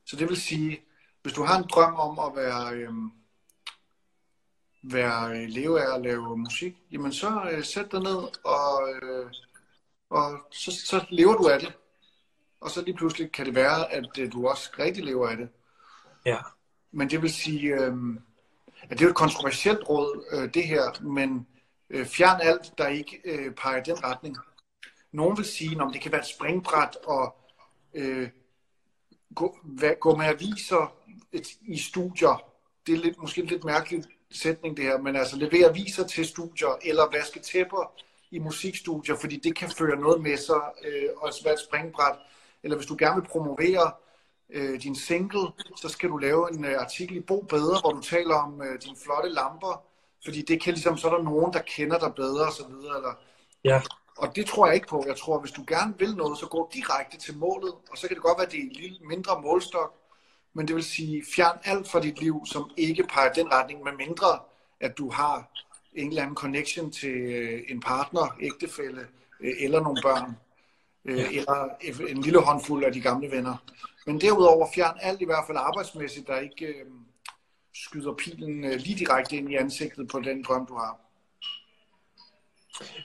[0.06, 0.82] Så det vil sige,
[1.22, 3.12] hvis du har en drøm om at være, øhm,
[4.92, 9.26] være øh, leve af at lave musik, jamen så øh, sæt dig ned, og, øh,
[10.10, 11.72] og så, så lever du af det.
[12.60, 15.48] Og så lige pludselig kan det være, at øh, du også rigtig lever af det.
[16.26, 16.38] Ja.
[16.92, 17.92] Men det vil sige, øh,
[18.82, 21.46] at det er jo et kontroversielt råd, øh, det her, men
[21.90, 24.36] øh, fjern alt, der ikke øh, peger i den retning.
[25.12, 27.36] Nogen vil sige, at det kan være et springbræt og
[27.94, 28.28] øh,
[29.34, 30.92] gå, hva- gå med aviser
[31.32, 32.44] et, i studier.
[32.86, 34.04] Det er lidt, måske lidt mærkelig
[34.36, 37.92] sætning det her, men altså levere aviser til studier, eller vaske tæpper
[38.30, 42.16] i musikstudier, fordi det kan føre noget med sig, øh, og være et springbræt.
[42.62, 43.92] Eller hvis du gerne vil promovere
[44.50, 48.00] øh, din single, så skal du lave en øh, artikel i Bo Bedre, hvor du
[48.00, 49.82] taler om øh, dine flotte lamper,
[50.24, 52.96] fordi det kan ligesom, så er der nogen, der kender dig bedre, og så videre,
[52.96, 53.14] eller
[53.64, 53.80] Ja.
[54.18, 55.04] og det tror jeg ikke på.
[55.06, 57.72] Jeg tror, hvis du gerne vil noget, så gå direkte til målet.
[57.90, 59.94] Og så kan det godt være, at det er en lille, mindre målstok.
[60.54, 63.92] Men det vil sige, fjern alt fra dit liv, som ikke peger den retning, med
[63.92, 64.38] mindre
[64.80, 65.50] at du har
[65.94, 69.00] en eller anden connection til øh, en partner, ægtefælle
[69.40, 70.36] øh, eller nogle børn.
[71.04, 71.36] Øh.
[71.36, 71.68] Eller
[72.08, 73.56] en lille håndfuld af de gamle venner.
[74.06, 76.74] Men derudover fjern alt i hvert fald arbejdsmæssigt, der ikke
[77.74, 81.00] skyder pilen lige direkte ind i ansigtet på den drøm, du har.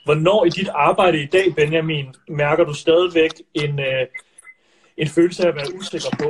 [0.04, 3.78] Hvornår i dit arbejde i dag, Benjamin, mærker du stadigvæk en,
[5.02, 6.28] en følelse af at være usikker på,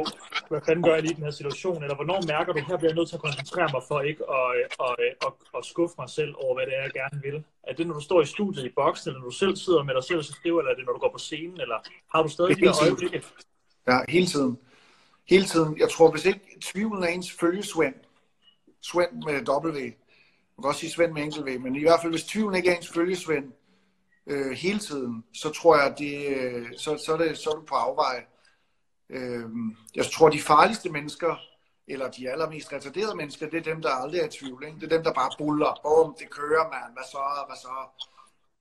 [0.48, 1.82] hvad fanden gør jeg lige i den her situation?
[1.82, 4.46] Eller hvornår mærker du, her bliver jeg nødt til at koncentrere mig for ikke at,
[4.86, 7.36] at, at, at, at skuffe mig selv over, hvad det er, jeg gerne vil?
[7.68, 9.94] Er det, når du står i studiet i boksen, eller når du selv sidder med
[9.94, 11.60] dig selv og skriver, eller er det, når du går på scenen?
[11.60, 11.78] Eller
[12.14, 12.92] har du stadig de er tiden.
[12.92, 13.26] øjeblikke?
[13.88, 14.58] Ja, hele tiden.
[15.28, 15.78] Hele tiden.
[15.78, 17.94] Jeg tror, hvis ikke tvivlen er ens følgesvend,
[18.82, 19.80] Svend med W,
[20.54, 22.70] man kan også sige Svend med enkelt V, men i hvert fald, hvis tvivlen ikke
[22.70, 23.52] er ens følgesvend
[24.26, 27.62] øh, hele tiden, så tror jeg, det, øh, så, så, er det, så er du
[27.62, 28.20] på afveje.
[29.10, 29.48] Øh,
[29.94, 31.36] jeg tror, de farligste mennesker,
[31.88, 34.64] eller de allermest retarderede mennesker, det er dem, der aldrig er i tvivl.
[34.66, 34.80] Ikke?
[34.80, 35.80] Det er dem, der bare buller.
[35.82, 36.92] Bum, det kører, mand.
[36.92, 37.44] Hvad så?
[37.48, 38.04] Hvad så?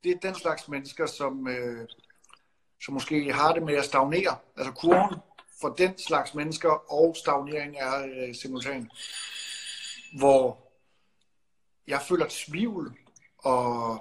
[0.04, 1.88] Det er den slags mennesker, som, øh,
[2.82, 4.38] som måske har det med at stagnere.
[4.58, 5.16] Altså kurven
[5.62, 8.92] for den slags mennesker og stagnering er øh, simultan.
[10.18, 10.58] Hvor
[11.88, 12.98] jeg føler tvivl,
[13.38, 13.94] og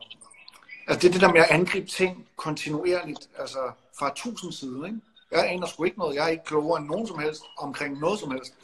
[0.86, 4.86] altså det er det der med at angribe ting kontinuerligt, altså fra tusind sider.
[4.86, 5.00] Ikke?
[5.30, 6.14] Jeg aner sgu ikke noget.
[6.14, 8.54] Jeg er ikke klogere end nogen som helst omkring noget som helst.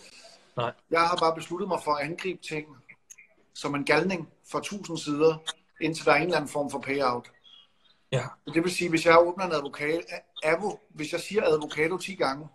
[0.56, 0.72] Nej.
[0.90, 2.66] Jeg har bare besluttet mig for at angribe ting
[3.54, 5.36] som en galning fra tusind sider,
[5.80, 7.30] indtil der er en eller anden form for payout.
[8.12, 8.24] Ja.
[8.54, 10.04] Det vil sige, hvis jeg åbner en advokat,
[10.42, 12.48] avo, hvis jeg siger advokato 10 gange,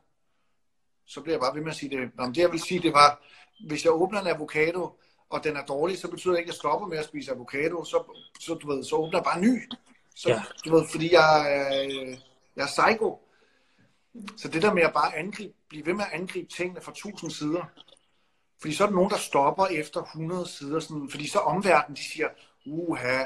[1.06, 2.10] så bliver jeg bare ved med at sige det.
[2.16, 3.22] Nå, men det jeg vil sige, det var,
[3.68, 6.60] hvis jeg åbner en avocado, og den er dårlig, så betyder det ikke, at jeg
[6.60, 8.04] stopper med at spise avocado, så,
[8.40, 9.70] så, du ved, så åbner jeg bare en ny.
[10.16, 10.44] Så, Ja.
[10.66, 12.18] du ved, fordi jeg, er-
[12.56, 13.20] jeg er psycho.
[14.38, 17.32] Så det der med at bare angribe, blive ved med at angribe tingene fra tusind
[17.32, 17.64] sider,
[18.62, 22.04] fordi så er der nogen, der stopper efter 100 sider, sådan, fordi så omverdenen, de
[22.12, 22.30] siger,
[22.66, 23.26] uha,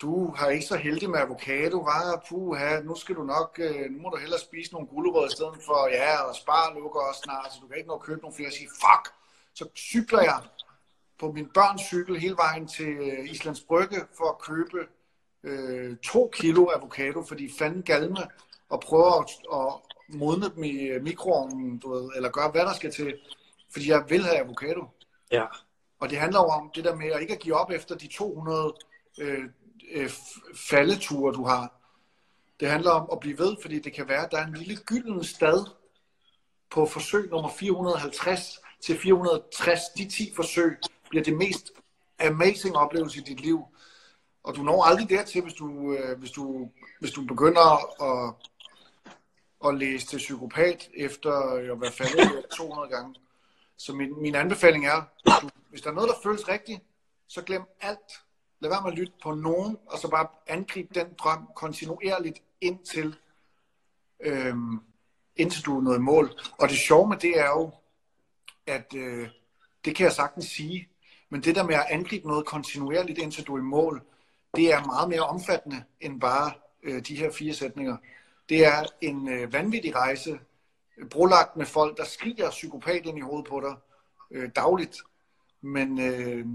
[0.00, 4.02] du har ikke så heldig med avocado, var puha, nu skal du nok, øh, nu
[4.02, 7.52] må du hellere spise nogle gulerødder i stedet for, ja, og spar lukker også snart,
[7.52, 9.14] så du kan ikke nå at købe nogle flere, og sige, fuck,
[9.54, 10.40] så cykler jeg
[11.18, 14.78] på min børns cykel hele vejen til øh, Islands Brygge for at købe
[15.42, 18.26] øh, to kilo avocado, fordi fanden galme,
[18.68, 22.72] og prøver at, at modne dem i øh, mikroovnen, du ved, eller gøre, hvad der
[22.72, 23.14] skal til,
[23.72, 24.84] fordi jeg vil have avocado.
[25.32, 25.44] Ja.
[26.00, 28.08] Og det handler jo om det der med at ikke at give op efter de
[28.08, 28.74] 200
[29.18, 29.44] øh,
[29.92, 30.10] øh,
[30.70, 31.80] faldeture, du har.
[32.60, 34.76] Det handler om at blive ved, fordi det kan være, at der er en lille
[34.76, 35.66] gylden stad
[36.70, 39.80] på forsøg nummer 450 til 460.
[39.98, 40.76] De 10 forsøg
[41.10, 41.70] bliver det mest
[42.20, 43.64] amazing oplevelse i dit liv.
[44.44, 47.66] Og du når aldrig dertil, hvis du, øh, hvis du, hvis du begynder
[48.02, 48.34] at,
[49.64, 53.14] at læse til psykopat efter øh, at være faldet 200 gange.
[53.76, 56.80] Så min, min anbefaling er, hvis, du, hvis der er noget, der føles rigtigt,
[57.28, 58.24] så glem alt.
[58.60, 63.16] Lad være med at lytte på nogen, og så bare angribe den drøm kontinuerligt indtil,
[64.20, 64.80] øhm,
[65.36, 66.40] indtil du er nået mål.
[66.58, 67.72] Og det sjove med det er jo,
[68.66, 69.28] at øh,
[69.84, 70.88] det kan jeg sagtens sige,
[71.28, 74.02] men det der med at angribe noget kontinuerligt indtil du er i mål,
[74.56, 77.96] det er meget mere omfattende end bare øh, de her fire sætninger.
[78.48, 80.38] Det er en øh, vanvittig rejse,
[81.10, 83.74] brolagt med folk, der skriger psykopat ind i hovedet på dig
[84.30, 84.96] øh, dagligt.
[85.60, 86.46] Men, øh,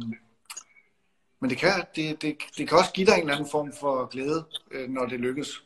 [1.39, 4.06] men det, kan, det, det, det kan også give dig en eller anden form for
[4.06, 5.63] glæde, øh, når det lykkes.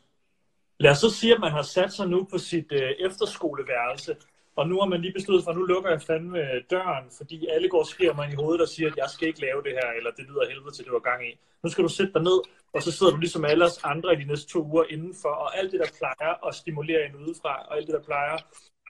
[0.78, 4.16] Lad os så sige, at man har sat sig nu på sit øh, efterskoleværelse,
[4.56, 7.46] Og nu har man lige besluttet for, at nu lukker jeg fandme øh, døren, fordi
[7.46, 9.72] alle går og skriger mig i hovedet og siger, at jeg skal ikke lave det
[9.72, 11.38] her, eller det lyder helvede til, det var gang i.
[11.62, 12.40] Nu skal du sætte dig ned,
[12.74, 15.58] og så sidder du ligesom alle os andre i de næste to uger indenfor, og
[15.58, 18.38] alt det, der plejer at stimulere en udefra, og alt det, der plejer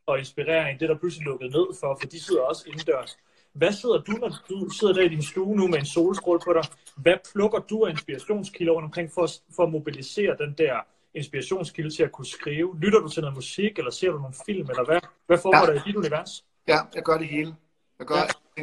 [0.08, 3.16] at inspirere en, det er der pludselig lukket ned for, for de sidder også indendørs.
[3.52, 6.52] Hvad sidder du, når du sidder der i din stue nu med en solstråle på
[6.52, 6.64] dig?
[6.96, 10.80] Hvad plukker du af inspirationskilder rundt omkring for, for at mobilisere den der
[11.14, 12.78] inspirationskilde til at kunne skrive?
[12.78, 15.72] Lytter du til noget musik, eller ser du nogle film, eller hvad, hvad foregår ja.
[15.72, 16.44] der i dit univers?
[16.68, 17.54] Ja, jeg gør det hele.
[17.98, 18.62] Jeg gør ja.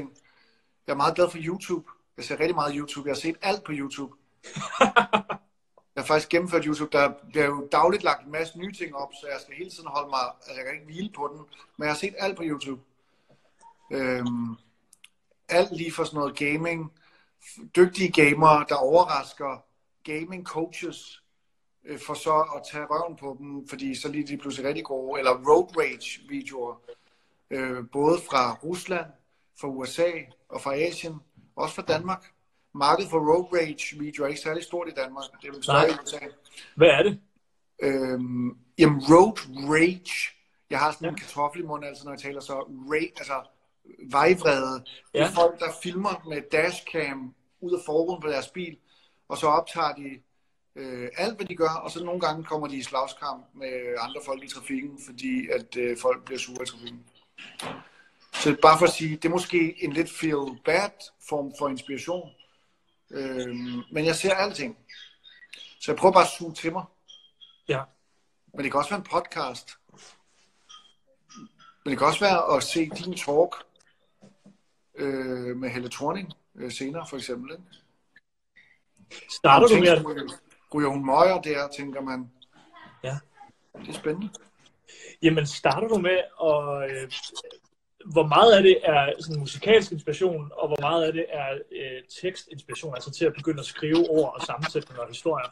[0.87, 1.89] Jeg er meget glad for YouTube.
[2.17, 3.07] Jeg ser rigtig meget YouTube.
[3.07, 4.15] Jeg har set alt på YouTube
[5.95, 6.97] jeg har faktisk gennemført YouTube.
[6.97, 9.89] Der bliver jo dagligt lagt en masse nye ting op, så jeg skal hele tiden
[9.89, 10.19] holde mig...
[10.37, 11.37] Altså, jeg kan ikke hvile på den,
[11.77, 12.81] men jeg har set alt på YouTube.
[13.91, 14.55] Øhm,
[15.49, 16.91] alt lige for sådan noget gaming.
[17.75, 19.65] Dygtige gamere, der overrasker
[20.03, 21.23] gaming coaches,
[21.85, 25.19] øh, for så at tage røven på dem, fordi så lige de pludselig rigtig gode.
[25.19, 26.81] Eller road rage videoer.
[27.49, 29.05] Øh, både fra Rusland,
[29.61, 30.11] fra USA
[30.49, 31.15] og fra Asien,
[31.55, 32.33] også fra Danmark.
[32.73, 35.23] Markedet for road rage videoer er ikke særlig stort i Danmark.
[35.41, 36.17] Det er større i USA.
[36.75, 37.19] Hvad er det?
[37.83, 39.37] Øhm, jamen, road
[39.69, 40.31] rage.
[40.69, 41.09] Jeg har sådan ja.
[41.09, 42.53] en kartoffel i munden, altså når jeg taler så.
[42.91, 43.41] Rage, altså,
[44.11, 44.83] vejvrede.
[45.13, 45.19] Ja.
[45.19, 48.77] Det er folk, der filmer med dashcam ud af forruden på deres bil,
[49.29, 50.21] og så optager de
[50.75, 54.21] øh, alt, hvad de gør, og så nogle gange kommer de i slagskamp med andre
[54.25, 57.03] folk i trafikken, fordi at øh, folk bliver sure i trafikken.
[58.33, 60.89] Så bare for at sige, det er måske en lidt feel bad
[61.29, 62.29] form for inspiration,
[63.13, 63.55] øh,
[63.91, 64.77] men jeg ser alting.
[65.79, 66.83] Så jeg prøver bare at suge til mig.
[67.67, 67.83] Ja.
[68.53, 69.77] Men det kan også være en podcast.
[71.83, 73.55] Men det kan også være at se din talk
[74.95, 77.51] øh, med Helle Thorning øh, senere, for eksempel.
[77.51, 77.63] Ikke?
[79.31, 80.05] Starter du med at...
[80.73, 82.31] Ryger hun møger der, tænker man.
[83.03, 83.19] Ja.
[83.79, 84.29] Det er spændende.
[85.21, 86.91] Jamen, starter du med at...
[86.91, 87.11] Øh,
[88.05, 92.03] hvor meget af det er sådan musikalsk inspiration, og hvor meget af det er øh,
[92.21, 95.49] tekstinspiration, altså til at begynde at skrive ord og sammensætninger og historier?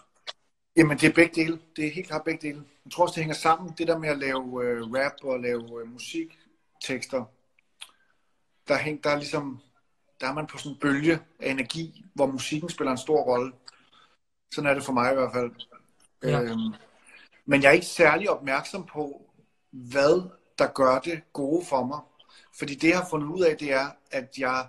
[0.76, 1.60] Jamen, det er begge dele.
[1.76, 2.64] Det er helt klart begge dele.
[2.86, 3.74] Jeg tror også, det hænger sammen.
[3.78, 7.26] Det der med at lave øh, rap og lave øh, musiktekster,
[8.68, 9.60] der, hæng, der er ligesom,
[10.22, 13.54] der er man på sådan en bølge af energi, hvor musikken spiller en stor rolle.
[14.52, 15.52] Sådan er det for mig i hvert fald.
[16.24, 16.42] Ja.
[16.42, 16.74] Øhm,
[17.46, 19.22] men jeg er ikke særlig opmærksom på,
[19.72, 22.00] hvad der gør det gode for mig.
[22.60, 24.68] Fordi det, jeg har fundet ud af, det er, at jeg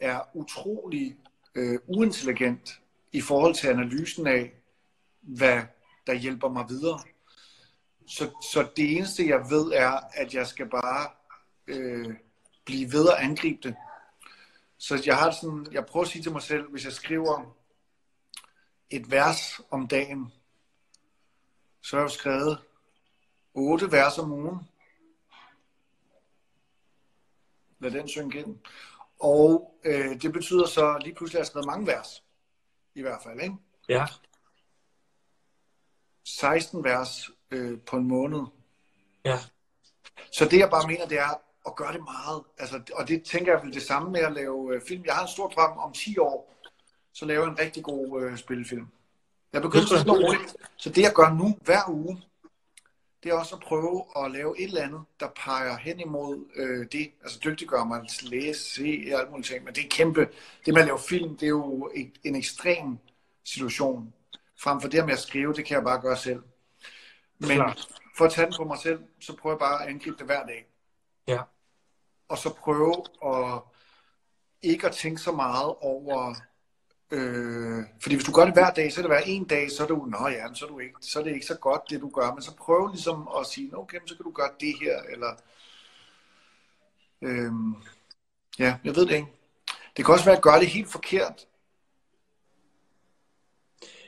[0.00, 1.16] er utrolig
[1.54, 2.80] øh, uintelligent
[3.12, 4.52] i forhold til analysen af,
[5.20, 5.62] hvad
[6.06, 7.00] der hjælper mig videre.
[8.06, 11.08] Så, så det eneste, jeg ved, er, at jeg skal bare
[11.66, 12.14] øh,
[12.64, 13.76] blive ved at angribe det.
[14.78, 17.56] Så jeg har sådan, jeg prøver at sige til mig selv, hvis jeg skriver
[18.90, 20.32] et vers om dagen,
[21.82, 22.58] så har jeg skrevet
[23.54, 24.58] otte vers om ugen.
[27.78, 28.58] Lad den synge ind.
[29.20, 32.24] Og øh, det betyder så lige pludselig, at jeg har skrevet mange vers.
[32.94, 33.54] I hvert fald, ikke?
[33.88, 34.06] Ja.
[36.24, 38.40] 16 vers øh, på en måned.
[39.24, 39.38] Ja.
[40.32, 42.42] Så det jeg bare mener, det er at gøre det meget.
[42.58, 45.04] Altså, og det tænker jeg vel det samme med at lave øh, film.
[45.04, 46.54] Jeg har en stor drøm om 10 år,
[47.12, 48.88] så laver jeg en rigtig god øh, spillefilm.
[49.52, 50.56] Jeg begynder så roligt.
[50.76, 52.22] Så det jeg gør nu hver uge,
[53.26, 56.86] det er også at prøve at lave et eller andet, der peger hen imod øh,
[56.92, 57.12] det.
[57.22, 59.64] Altså dygtiggør mig, læse, se, alt muligt ting.
[59.64, 60.28] Men det er kæmpe.
[60.66, 62.98] Det med at lave film, det er jo et, en ekstrem
[63.44, 64.14] situation.
[64.58, 66.42] Frem for det med at skrive, det kan jeg bare gøre selv.
[67.38, 67.62] Men
[68.16, 70.46] for at tage den på mig selv, så prøver jeg bare at angribe det hver
[70.46, 70.66] dag.
[71.28, 71.40] Ja.
[72.28, 73.60] Og så prøve at
[74.62, 76.34] ikke at tænke så meget over
[77.10, 79.82] Øh, fordi hvis du gør det hver dag, så er det hver en dag, så
[79.82, 82.00] er du, nå ja, så er, du ikke, så er det ikke så godt, det
[82.00, 82.34] du gør.
[82.34, 85.36] Men så prøv ligesom at sige, okay, så kan du gøre det her, eller...
[87.22, 87.52] Øh,
[88.58, 89.32] ja, jeg ved det ikke.
[89.96, 91.46] Det kan også være at gøre det helt forkert.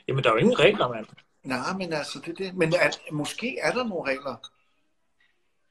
[0.08, 1.06] Jamen, der er jo ingen regler, mand.
[1.42, 2.54] Nej, men altså, det er det.
[2.54, 4.36] Men at, måske er der nogle regler,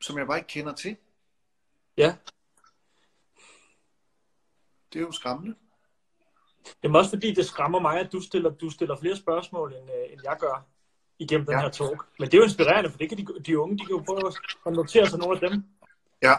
[0.01, 0.97] som jeg bare ikke kender til.
[1.97, 2.15] Ja.
[4.93, 5.55] Det er jo skræmmende.
[6.84, 10.13] Jamen også fordi det skræmmer mig, at du stiller, du stiller flere spørgsmål, end, øh,
[10.13, 10.65] end jeg gør
[11.19, 11.62] igennem den ja.
[11.62, 12.03] her talk.
[12.19, 14.32] Men det er jo inspirerende, for det kan de, de unge, de kan jo prøve
[14.65, 15.63] at notere sig nogle af dem.
[16.23, 16.34] Ja.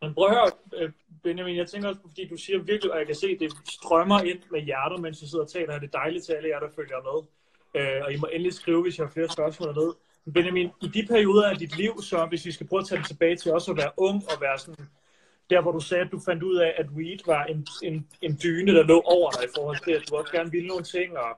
[0.00, 0.90] Men prøv at høre, øh,
[1.22, 4.20] Benjamin, jeg tænker også, fordi du siger virkelig, og jeg kan se, at det strømmer
[4.20, 5.80] ind med hjertet, mens du sidder og taler her.
[5.80, 7.18] Det er dejligt til alle jer, der følger med.
[7.74, 9.92] Øh, og I må endelig skrive, hvis jeg har flere spørgsmål ned.
[10.34, 13.06] Benjamin, i de perioder af dit liv, så hvis vi skal prøve at tage det
[13.06, 14.88] tilbage til også at være ung og være sådan
[15.52, 18.38] der hvor du sagde, at du fandt ud af, at weed var en, en, en
[18.42, 21.18] dyne, der lå over dig i forhold til, at du også gerne ville nogle ting,
[21.18, 21.30] og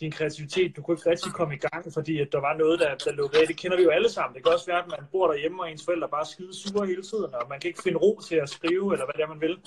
[0.00, 0.76] din kreativitet.
[0.76, 3.40] Du kunne ikke rigtig komme i gang, fordi at der var noget, der, der lukkede
[3.40, 3.46] af.
[3.46, 4.34] Det kender vi jo alle sammen.
[4.34, 7.02] Det kan også være, at man bor derhjemme, og ens forældre bare skide sure hele
[7.02, 9.40] tiden, og man kan ikke finde ro til at skrive, eller hvad det er, man
[9.40, 9.58] vil.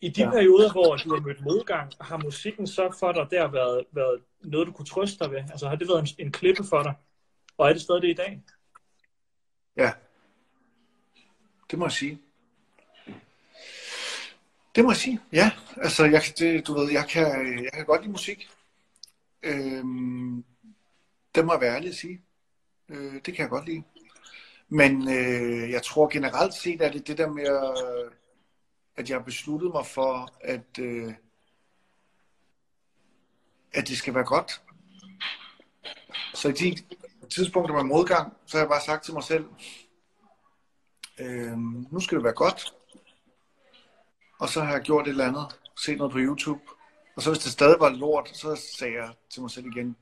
[0.00, 0.30] I de ja.
[0.30, 4.66] perioder, hvor du har mødt modgang, har musikken så for dig der været, været noget,
[4.66, 5.38] du kunne trøste dig ved?
[5.38, 6.94] Altså har det været en, en klippe for dig?
[7.58, 8.42] Og er det stadig det i dag?
[9.76, 9.92] Ja.
[11.70, 12.25] Det må jeg sige.
[14.76, 15.50] Det må jeg sige, ja.
[15.76, 18.48] Altså, jeg, det, du ved, jeg kan, jeg kan godt lide musik.
[19.42, 20.44] Øhm,
[21.34, 22.22] det må jeg være ærlig at sige.
[22.88, 23.82] Øh, det kan jeg godt lide.
[24.68, 28.12] Men øh, jeg tror generelt set, at det det der med, øh,
[28.96, 31.14] at jeg besluttede mig for, at, øh,
[33.72, 34.62] at det skal være godt.
[36.34, 36.76] Så i de
[37.30, 39.44] tidspunkter med modgang, så har jeg bare sagt til mig selv,
[41.18, 41.58] øh,
[41.92, 42.75] nu skal det være godt.
[44.38, 46.60] Og så har jeg gjort et eller andet, set noget på YouTube.
[47.16, 49.96] Og så hvis det stadig var lort, så sagde jeg til mig selv igen,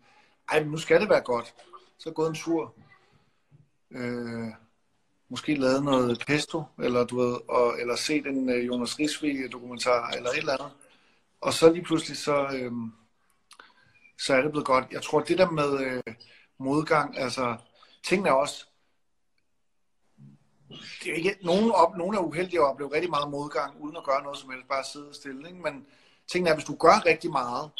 [0.50, 1.54] ej, men nu skal det være godt.
[1.98, 2.74] Så er gået en tur.
[3.90, 4.48] Øh,
[5.28, 10.10] måske lavet noget pesto, eller, du ved, og, eller set en øh, Jonas Risvig dokumentar,
[10.10, 10.72] eller et eller andet.
[11.40, 12.72] Og så lige pludselig, så, øh,
[14.18, 14.84] så er det blevet godt.
[14.90, 16.14] Jeg tror, det der med øh,
[16.58, 17.56] modgang, altså,
[18.04, 18.66] tingene er også,
[21.02, 24.04] det er ikke, nogen, op, nogen er uheldige at opleve rigtig meget modgang, uden at
[24.04, 25.48] gøre noget som helst, bare sidde stille.
[25.48, 25.62] Ikke?
[25.62, 25.87] Men
[26.30, 27.70] tingene er, hvis du gør rigtig meget,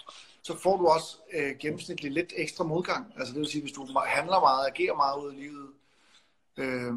[0.43, 3.13] så får du også øh, gennemsnitligt lidt ekstra modgang.
[3.19, 5.69] Altså det vil sige, hvis du handler meget, agerer meget ud i livet,
[6.57, 6.95] øh,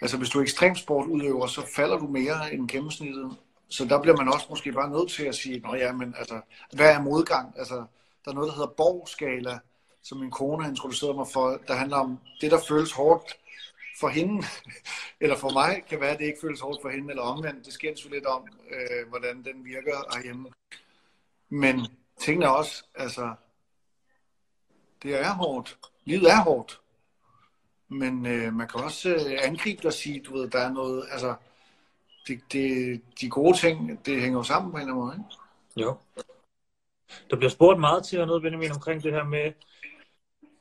[0.00, 3.36] altså hvis du er ekstremsportudøver, så falder du mere end gennemsnittet.
[3.68, 6.40] Så der bliver man også måske bare nødt til at sige, Nå ja, men altså,
[6.72, 7.54] hvad er modgang?
[7.58, 7.74] Altså,
[8.24, 9.58] der er noget, der hedder borgskala,
[10.02, 13.36] som min kone har introduceret mig for, der handler om det, der føles hårdt
[14.00, 14.46] for hende,
[15.22, 17.64] eller for mig, kan være, at det ikke føles hårdt for hende, eller omvendt.
[17.64, 20.48] Det skændes jo lidt om, øh, hvordan den virker herhjemme.
[21.48, 21.86] Men
[22.20, 23.34] tingene er også, altså,
[25.02, 25.78] det er hårdt.
[26.04, 26.80] Livet er hårdt.
[27.88, 31.04] Men øh, man kan også øh, angribe det og sige, du ved, der er noget,
[31.10, 31.34] altså,
[32.28, 35.86] det, det, de gode ting, det hænger jo sammen på en eller anden måde, ikke?
[35.88, 35.96] Jo.
[37.30, 39.52] Der bliver spurgt meget til noget, Benjamin, omkring det her med,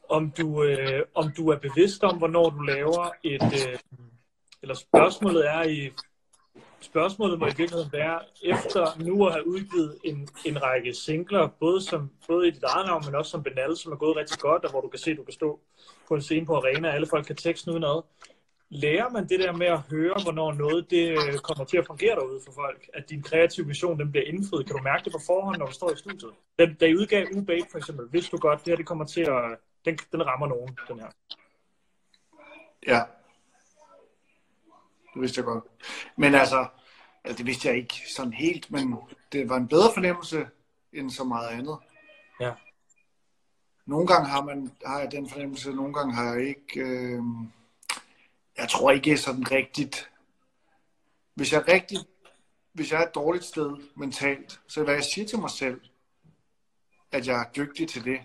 [0.09, 3.79] om du, øh, om du er bevidst om, hvornår du laver et, øh,
[4.61, 5.91] eller spørgsmålet er i,
[6.79, 11.81] spørgsmålet må i virkeligheden være, efter nu at have udgivet en, en række singler, både,
[11.81, 14.65] som, både i dit eget navn, men også som Benal, som er gået rigtig godt,
[14.65, 15.59] og hvor du kan se, at du kan stå
[16.07, 18.01] på en scene på arena, og alle folk kan teksten udenad.
[18.69, 22.15] Lærer man det der med at høre, hvornår noget det øh, kommer til at fungere
[22.15, 22.89] derude for folk?
[22.93, 24.65] At din kreative vision den bliver indfriet?
[24.65, 26.31] Kan du mærke det på forhånd, når du står i studiet?
[26.59, 29.21] Da, da I udgav Ubate for eksempel, vidste du godt, det her det kommer til
[29.21, 29.57] at...
[29.85, 31.09] Den, den rammer nogen, den her.
[32.87, 33.03] Ja.
[35.13, 35.63] Det vidste jeg godt.
[36.15, 36.67] Men altså,
[37.23, 38.95] altså, det vidste jeg ikke sådan helt, men
[39.31, 40.47] det var en bedre fornemmelse
[40.93, 41.77] end så meget andet.
[42.39, 42.53] Ja.
[43.85, 46.79] Nogle gange har, man, har jeg den fornemmelse, nogle gange har jeg ikke.
[46.79, 47.23] Øh,
[48.57, 50.11] jeg tror ikke sådan rigtigt.
[51.33, 51.97] Hvis jeg rigtig,
[52.71, 55.81] hvis jeg er et dårligt sted mentalt, så hvad jeg siger til mig selv,
[57.11, 58.21] at jeg er dygtig til det,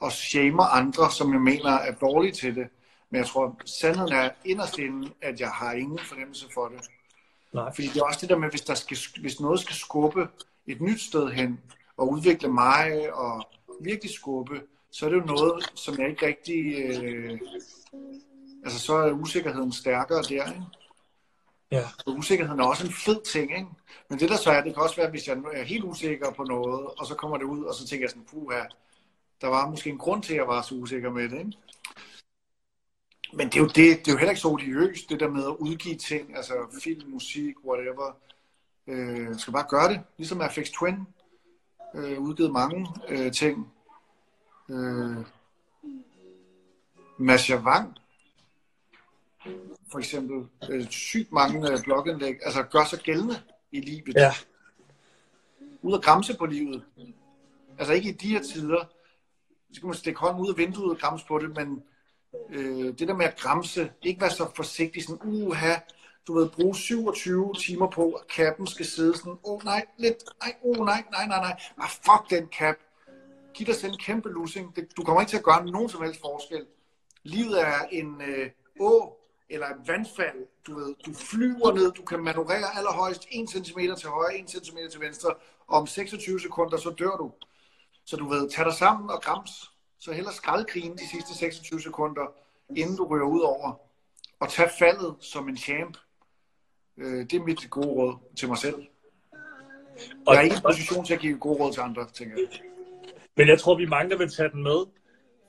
[0.00, 2.66] og shamer andre, som jeg mener er dårlige til det.
[3.10, 6.80] Men jeg tror, sandheden er inderst inde, at jeg har ingen fornemmelse for det.
[7.52, 7.74] Nej.
[7.74, 10.28] Fordi det er også det der med, hvis, der skal, hvis noget skal skubbe
[10.66, 11.60] et nyt sted hen,
[11.96, 13.44] og udvikle mig, og
[13.80, 16.74] virkelig skubbe, så er det jo noget, som jeg ikke rigtig...
[16.74, 17.38] Øh,
[18.64, 20.62] altså, så er usikkerheden stærkere der, ikke?
[21.70, 21.84] Ja.
[22.06, 23.68] Og usikkerheden er også en fed ting, ikke?
[24.10, 26.44] Men det der så er, det kan også være, hvis jeg er helt usikker på
[26.44, 28.60] noget, og så kommer det ud, og så tænker jeg sådan, puha,
[29.44, 31.52] der var måske en grund til, at jeg var så usikker med det, ikke?
[33.32, 35.44] Men det er jo, det, det er jo heller ikke så odiøst, det der med
[35.44, 38.16] at udgive ting, altså film, musik, whatever.
[38.86, 40.94] Øh, skal bare gøre det, ligesom FX Twin
[41.94, 43.72] øh, udgivet mange øh, ting.
[44.70, 45.16] Øh,
[47.18, 47.98] Masha Wang,
[49.92, 54.14] for eksempel, øh, sygt mange øh, blogindlæg, altså gør sig gældende i livet.
[54.14, 54.32] Ja.
[55.82, 56.84] Ud at græmse på livet.
[57.78, 58.84] Altså ikke i de her tider,
[59.74, 61.82] så kan man stikke hånden ud af vinduet og græmse på det, men
[62.50, 65.74] øh, det der med at græmse, ikke være så forsigtig, sådan, uha,
[66.26, 70.24] du ved, bruge 27 timer på, at kappen skal sidde sådan, åh oh, nej, lidt,
[70.42, 72.76] nej, åh oh, nej, nej, nej, nej, ah, fuck den cap.
[73.54, 74.76] Giv dig selv en kæmpe losing.
[74.96, 76.66] Du kommer ikke til at gøre nogen som helst forskel.
[77.22, 78.50] Livet er en øh,
[78.80, 80.46] å eller et vandfald.
[80.66, 84.78] Du, ved, du flyver ned, du kan manøvrere allerhøjst 1 cm til højre, 1 cm
[84.90, 85.34] til venstre,
[85.66, 87.32] og om 26 sekunder, så dør du.
[88.04, 89.70] Så du ved, tag dig sammen og grams.
[89.98, 92.32] Så heller skraldgrine de sidste 26 sekunder,
[92.76, 93.80] inden du ryger ud over.
[94.40, 95.96] Og tag faldet som en champ.
[96.96, 98.86] Øh, det er mit gode råd til mig selv.
[100.26, 102.60] Jeg er ikke i position til at give gode råd til andre, tænker jeg.
[103.36, 104.86] Men jeg tror, vi er mange, der vil tage den med.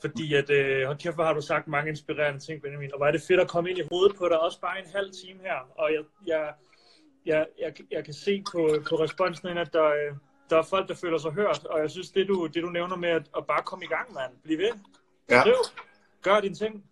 [0.01, 2.91] Fordi at, øh, hold kæft, har du sagt mange inspirerende ting, Benjamin.
[2.93, 5.11] Og er det fedt at komme ind i hovedet på dig, også bare en halv
[5.11, 5.59] time her.
[5.75, 6.53] Og jeg, jeg,
[7.25, 10.13] jeg, jeg, jeg kan se på, på responsen, at der, øh,
[10.49, 11.65] der er folk, der føler sig hørt.
[11.65, 14.13] Og jeg synes, det du, det du nævner med at, at bare komme i gang,
[14.13, 14.31] mand.
[14.43, 14.71] Bliv ved.
[15.29, 15.41] Ja.
[15.41, 15.55] Skriv.
[16.21, 16.83] Gør dine ting.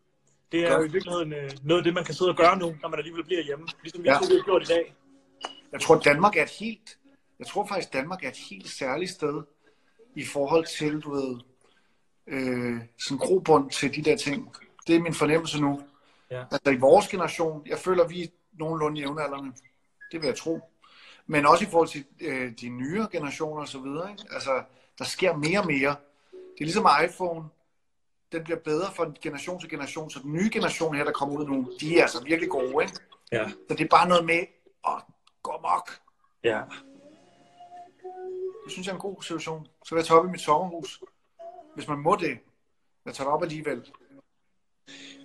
[0.51, 0.77] Det er Gør.
[0.77, 2.99] jo i virkeligheden øh, noget af det, man kan sidde og gøre nu, når man
[2.99, 3.67] alligevel bliver hjemme.
[3.81, 4.13] Ligesom vi ja.
[4.13, 4.95] to har gjort i dag.
[5.71, 6.97] Jeg tror, Danmark er et helt,
[7.39, 9.43] jeg tror faktisk, Danmark er et helt særligt sted
[10.15, 11.39] i forhold til, du ved,
[12.27, 14.55] øh, sådan grobund til de der ting.
[14.87, 15.81] Det er min fornemmelse nu.
[16.31, 16.43] Ja.
[16.51, 19.51] Altså i vores generation, jeg føler, vi er nogenlunde jævnaldrende.
[20.11, 20.72] Det vil jeg tro.
[21.27, 24.11] Men også i forhold til øh, de nyere generationer og så videre.
[24.11, 24.23] Ikke?
[24.31, 24.63] Altså,
[24.97, 25.95] der sker mere og mere.
[26.31, 27.49] Det er ligesom iPhone.
[28.31, 30.09] Den bliver bedre fra generation til generation.
[30.09, 32.83] Så den nye generation her, der kommer ud nu, de er altså virkelig gode.
[32.83, 32.99] Ikke?
[33.31, 33.49] Ja.
[33.49, 34.39] Så det er bare noget med
[34.87, 35.03] at
[35.43, 35.91] gå mok.
[36.43, 36.61] ja.
[38.63, 39.67] Det synes jeg er en god situation.
[39.85, 41.03] Så vil jeg tage op i mit sommerhus.
[41.75, 42.39] Hvis man må det.
[43.05, 43.91] Jeg tager det op alligevel.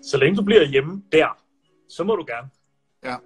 [0.02, 1.42] Så længe du bliver hjemme der,
[1.88, 2.50] så må du gerne.
[3.04, 3.16] Ja.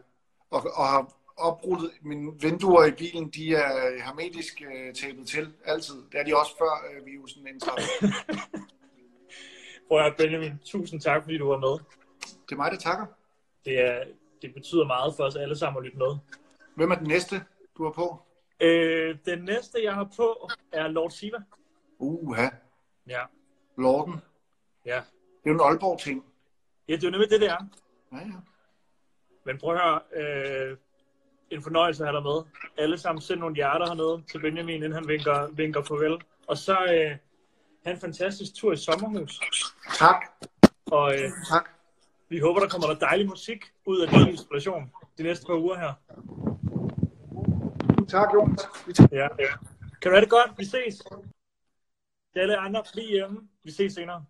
[0.50, 5.94] Og, og har oprullet mine vinduer i bilen, de er hermetisk øh, tapet til altid.
[6.12, 7.82] Det er de også før øh, virusen indtræder.
[9.88, 11.78] Prøv at Benjamin, tusind tak, fordi du var med.
[12.20, 13.06] Det er mig, der takker.
[13.64, 14.04] Det, er,
[14.42, 16.16] det betyder meget for os alle sammen at lytte med.
[16.74, 17.44] Hvem er den næste,
[17.76, 18.22] du har på?
[18.60, 21.38] Øh, den næste, jeg har på, er Lord Siva.
[21.98, 22.48] Uha,
[23.08, 23.20] Ja.
[23.78, 24.14] Lorden.
[24.86, 24.96] Ja.
[25.44, 26.24] Det er jo en Aalborg-ting.
[26.88, 27.68] ja, det er jo nemlig det, det er.
[28.12, 28.32] Ja, ja.
[29.44, 30.00] Men prøv at høre,
[30.70, 30.76] øh,
[31.52, 32.42] en fornøjelse at have dig med.
[32.78, 36.18] Alle sammen send nogle hjerter hernede til Benjamin, inden han vinker, vinker farvel.
[36.46, 37.16] Og så øh,
[37.84, 39.40] have en fantastisk tur i sommerhus.
[39.98, 40.24] Tak.
[40.86, 41.68] Og øh, Tak.
[42.28, 45.78] vi håber, der kommer noget dejlig musik ud af din inspiration de næste par uger
[45.78, 45.92] her.
[48.08, 48.60] Tak, Jonas.
[48.86, 49.28] Vi Ja.
[50.02, 50.50] Kan du have det godt?
[50.58, 51.02] Vi ses.
[52.32, 53.40] Til alle andre, bliv hjemme.
[53.64, 54.24] Vi ses senere.